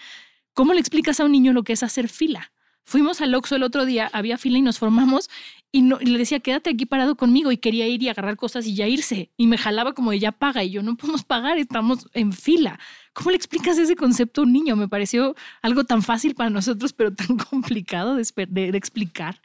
¿Cómo 0.55 0.74
le 0.74 0.81
explicas 0.81 1.20
a 1.20 1.24
un 1.24 1.33
niño 1.33 1.53
lo 1.53 1.62
que 1.62 1.72
es 1.72 1.83
hacer 1.83 2.09
fila? 2.09 2.53
Fuimos 2.85 3.21
al 3.21 3.35
Oxxo 3.35 3.57
el 3.57 3.62
otro 3.62 3.85
día, 3.85 4.11
había 4.12 4.38
fila 4.38 4.59
y 4.59 4.62
nos 4.62 4.79
formamos 4.79 5.31
y, 5.73 5.83
no, 5.83 5.99
le 6.01 6.19
decía, 6.19 6.40
quédate 6.40 6.71
aquí 6.71 6.87
parado 6.87 7.16
conmigo 7.16 7.53
y 7.53 7.57
quería 7.57 7.87
ir 7.87 8.03
y 8.03 8.09
agarrar 8.09 8.37
cosas 8.37 8.66
y 8.66 8.75
ya 8.75 8.88
irse. 8.88 9.31
Y 9.37 9.47
me 9.47 9.57
jalaba 9.57 9.93
como 9.95 10.11
de 10.11 10.19
ya 10.19 10.33
paga 10.33 10.64
y 10.64 10.71
yo 10.71 10.83
no 10.83 10.97
podemos 10.97 11.23
pagar, 11.23 11.59
estamos 11.59 12.09
en 12.12 12.33
fila. 12.33 12.81
¿Cómo 13.12 13.31
le 13.31 13.37
explicas 13.37 13.79
ese 13.79 13.95
concepto 13.95 14.40
a 14.40 14.45
un 14.45 14.53
niño? 14.53 14.75
Me 14.75 14.88
pareció 14.88 15.37
algo 15.62 15.85
tan 15.85 16.03
fácil 16.03 16.35
para 16.35 16.51
nosotros, 16.51 16.93
pero 16.93 17.14
tan 17.14 17.37
complicado 17.51 18.16
de, 18.16 18.25
de, 18.49 18.77
explicar. 18.77 19.40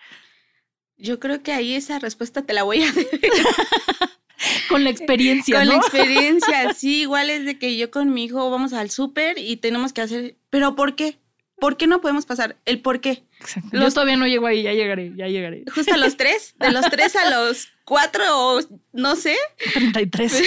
Yo 0.98 1.20
creo 1.20 1.44
que 1.44 1.54
ahí 1.54 1.76
esa 1.76 2.00
respuesta 2.00 2.44
te 2.44 2.54
la 2.54 2.64
voy 2.64 2.82
a 2.84 2.92
con 4.70 4.84
la 4.84 4.90
experiencia. 4.90 5.60
Con 5.60 5.68
la 5.68 5.76
experiencia, 5.76 6.74
sí, 6.74 7.02
igual 7.02 7.30
es 7.30 7.46
de 7.46 7.60
que 7.60 7.78
yo 7.78 7.92
con 7.92 8.14
mi 8.14 8.24
hijo 8.24 8.50
vamos 8.50 8.74
al 8.74 8.90
súper 8.90 9.38
y 9.38 9.58
tenemos 9.58 9.94
que 9.94 10.02
hacer, 10.02 10.38
pero 10.50 10.76
¿por 10.76 10.96
qué? 10.96 11.20
¿Por 11.60 11.78
qué 11.78 11.88
no 11.88 12.02
podemos 12.02 12.26
pasar? 12.26 12.58
El 12.66 12.82
por 12.82 13.00
qué. 13.00 13.24
Yo 13.72 13.90
todavía 13.90 14.18
no 14.18 14.28
llego 14.28 14.46
ahí, 14.48 14.64
ya 14.64 14.74
llegaré, 14.74 15.14
ya 15.16 15.28
llegaré. 15.28 15.64
Justo 15.74 15.94
a 15.94 15.98
los 15.98 16.18
tres, 16.18 16.56
de 16.60 16.72
los 16.72 16.90
tres 16.90 17.16
a 17.16 17.30
los 17.30 17.70
cuatro 17.86 18.24
o 18.28 18.60
no 18.92 19.16
sé. 19.16 19.36
33. 19.74 20.44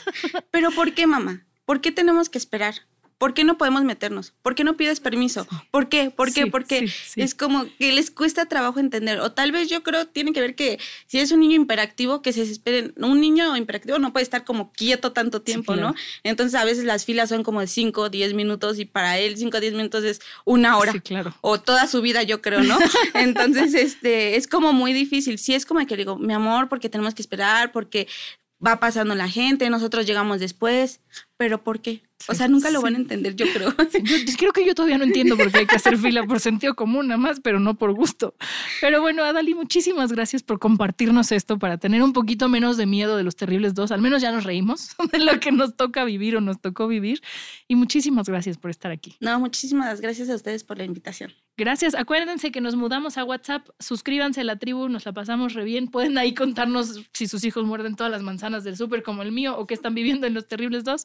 Pero 0.50 0.70
¿por 0.70 0.92
qué, 0.94 1.06
mamá? 1.06 1.46
¿Por 1.64 1.80
qué 1.80 1.92
tenemos 1.92 2.28
que 2.28 2.38
esperar? 2.38 2.74
¿Por 3.18 3.32
qué 3.32 3.44
no 3.44 3.56
podemos 3.56 3.84
meternos? 3.84 4.32
¿Por 4.42 4.54
qué 4.54 4.64
no 4.64 4.76
pides 4.76 5.00
permiso? 5.00 5.46
¿Por 5.70 5.88
qué? 5.88 6.10
¿Por 6.10 6.32
qué? 6.32 6.46
¿Por 6.46 6.64
qué? 6.64 6.88
Es 7.16 7.34
como 7.34 7.66
que 7.78 7.92
les 7.92 8.10
cuesta 8.10 8.46
trabajo 8.46 8.80
entender. 8.80 9.20
O 9.20 9.32
tal 9.32 9.52
vez 9.52 9.68
yo 9.68 9.82
creo 9.82 10.06
tiene 10.06 10.32
que 10.32 10.40
ver 10.40 10.54
que 10.54 10.78
si 11.06 11.20
es 11.20 11.32
un 11.32 11.40
niño 11.40 11.56
imperactivo, 11.56 12.22
que 12.22 12.32
se 12.32 12.42
esperen. 12.42 12.92
Un 12.96 13.20
niño 13.20 13.56
imperactivo 13.56 13.98
no 13.98 14.12
puede 14.12 14.24
estar 14.24 14.44
como 14.44 14.72
quieto 14.72 15.12
tanto 15.12 15.42
tiempo, 15.42 15.76
¿no? 15.76 15.94
Entonces 16.22 16.54
a 16.60 16.64
veces 16.64 16.84
las 16.84 17.04
filas 17.04 17.28
son 17.28 17.42
como 17.44 17.60
de 17.60 17.66
5, 17.66 18.10
10 18.10 18.34
minutos 18.34 18.78
y 18.78 18.84
para 18.84 19.18
él 19.18 19.36
5, 19.36 19.60
10 19.60 19.74
minutos 19.74 20.04
es 20.04 20.20
una 20.44 20.76
hora. 20.76 20.92
claro. 21.00 21.34
O 21.40 21.60
toda 21.60 21.86
su 21.86 22.02
vida, 22.02 22.22
yo 22.22 22.42
creo, 22.42 22.62
¿no? 22.62 22.78
Entonces, 23.14 23.74
este, 23.74 24.36
es 24.36 24.48
como 24.48 24.72
muy 24.72 24.92
difícil. 24.92 25.38
Sí, 25.38 25.54
es 25.54 25.66
como 25.66 25.84
que 25.86 25.96
digo, 25.96 26.18
mi 26.18 26.32
amor, 26.32 26.68
porque 26.68 26.88
tenemos 26.88 27.14
que 27.14 27.22
esperar, 27.22 27.72
porque 27.72 28.08
va 28.64 28.80
pasando 28.80 29.14
la 29.14 29.28
gente, 29.28 29.68
nosotros 29.70 30.06
llegamos 30.06 30.40
después, 30.40 31.00
pero 31.36 31.62
¿por 31.62 31.80
qué? 31.80 32.02
O 32.28 32.34
sea, 32.34 32.48
nunca 32.48 32.70
lo 32.70 32.80
van 32.80 32.94
a 32.94 32.98
entender, 32.98 33.36
yo 33.36 33.44
creo. 33.52 33.74
Yo, 34.04 34.36
creo 34.38 34.52
que 34.52 34.66
yo 34.66 34.74
todavía 34.74 34.98
no 34.98 35.04
entiendo 35.04 35.36
por 35.36 35.50
qué 35.50 35.58
hay 35.58 35.66
que 35.66 35.76
hacer 35.76 35.98
fila 35.98 36.22
por 36.24 36.40
sentido 36.40 36.74
común, 36.74 37.08
nada 37.08 37.18
más, 37.18 37.40
pero 37.40 37.60
no 37.60 37.74
por 37.74 37.92
gusto. 37.92 38.34
Pero 38.80 39.00
bueno, 39.00 39.24
Adali, 39.24 39.54
muchísimas 39.54 40.12
gracias 40.12 40.42
por 40.42 40.58
compartirnos 40.58 41.32
esto 41.32 41.58
para 41.58 41.76
tener 41.76 42.02
un 42.02 42.12
poquito 42.12 42.48
menos 42.48 42.76
de 42.76 42.86
miedo 42.86 43.16
de 43.16 43.24
los 43.24 43.36
terribles 43.36 43.74
dos. 43.74 43.92
Al 43.92 44.00
menos 44.00 44.22
ya 44.22 44.32
nos 44.32 44.44
reímos 44.44 44.90
de 45.12 45.18
lo 45.18 45.38
que 45.40 45.52
nos 45.52 45.76
toca 45.76 46.04
vivir 46.04 46.36
o 46.36 46.40
nos 46.40 46.60
tocó 46.60 46.88
vivir. 46.88 47.20
Y 47.68 47.76
muchísimas 47.76 48.28
gracias 48.28 48.56
por 48.56 48.70
estar 48.70 48.90
aquí. 48.90 49.16
No, 49.20 49.38
muchísimas 49.38 50.00
gracias 50.00 50.30
a 50.30 50.34
ustedes 50.34 50.64
por 50.64 50.78
la 50.78 50.84
invitación. 50.84 51.32
Gracias. 51.56 51.94
Acuérdense 51.94 52.50
que 52.50 52.60
nos 52.60 52.74
mudamos 52.74 53.16
a 53.16 53.24
WhatsApp. 53.24 53.68
Suscríbanse 53.78 54.40
a 54.40 54.44
la 54.44 54.56
tribu, 54.56 54.88
nos 54.88 55.04
la 55.04 55.12
pasamos 55.12 55.54
re 55.54 55.64
bien. 55.64 55.88
Pueden 55.88 56.18
ahí 56.18 56.34
contarnos 56.34 57.02
si 57.12 57.28
sus 57.28 57.44
hijos 57.44 57.64
muerden 57.64 57.96
todas 57.96 58.10
las 58.10 58.22
manzanas 58.22 58.64
del 58.64 58.76
súper 58.76 59.02
como 59.02 59.22
el 59.22 59.30
mío 59.30 59.56
o 59.56 59.66
que 59.66 59.74
están 59.74 59.94
viviendo 59.94 60.26
en 60.26 60.34
los 60.34 60.48
terribles 60.48 60.84
dos. 60.84 61.04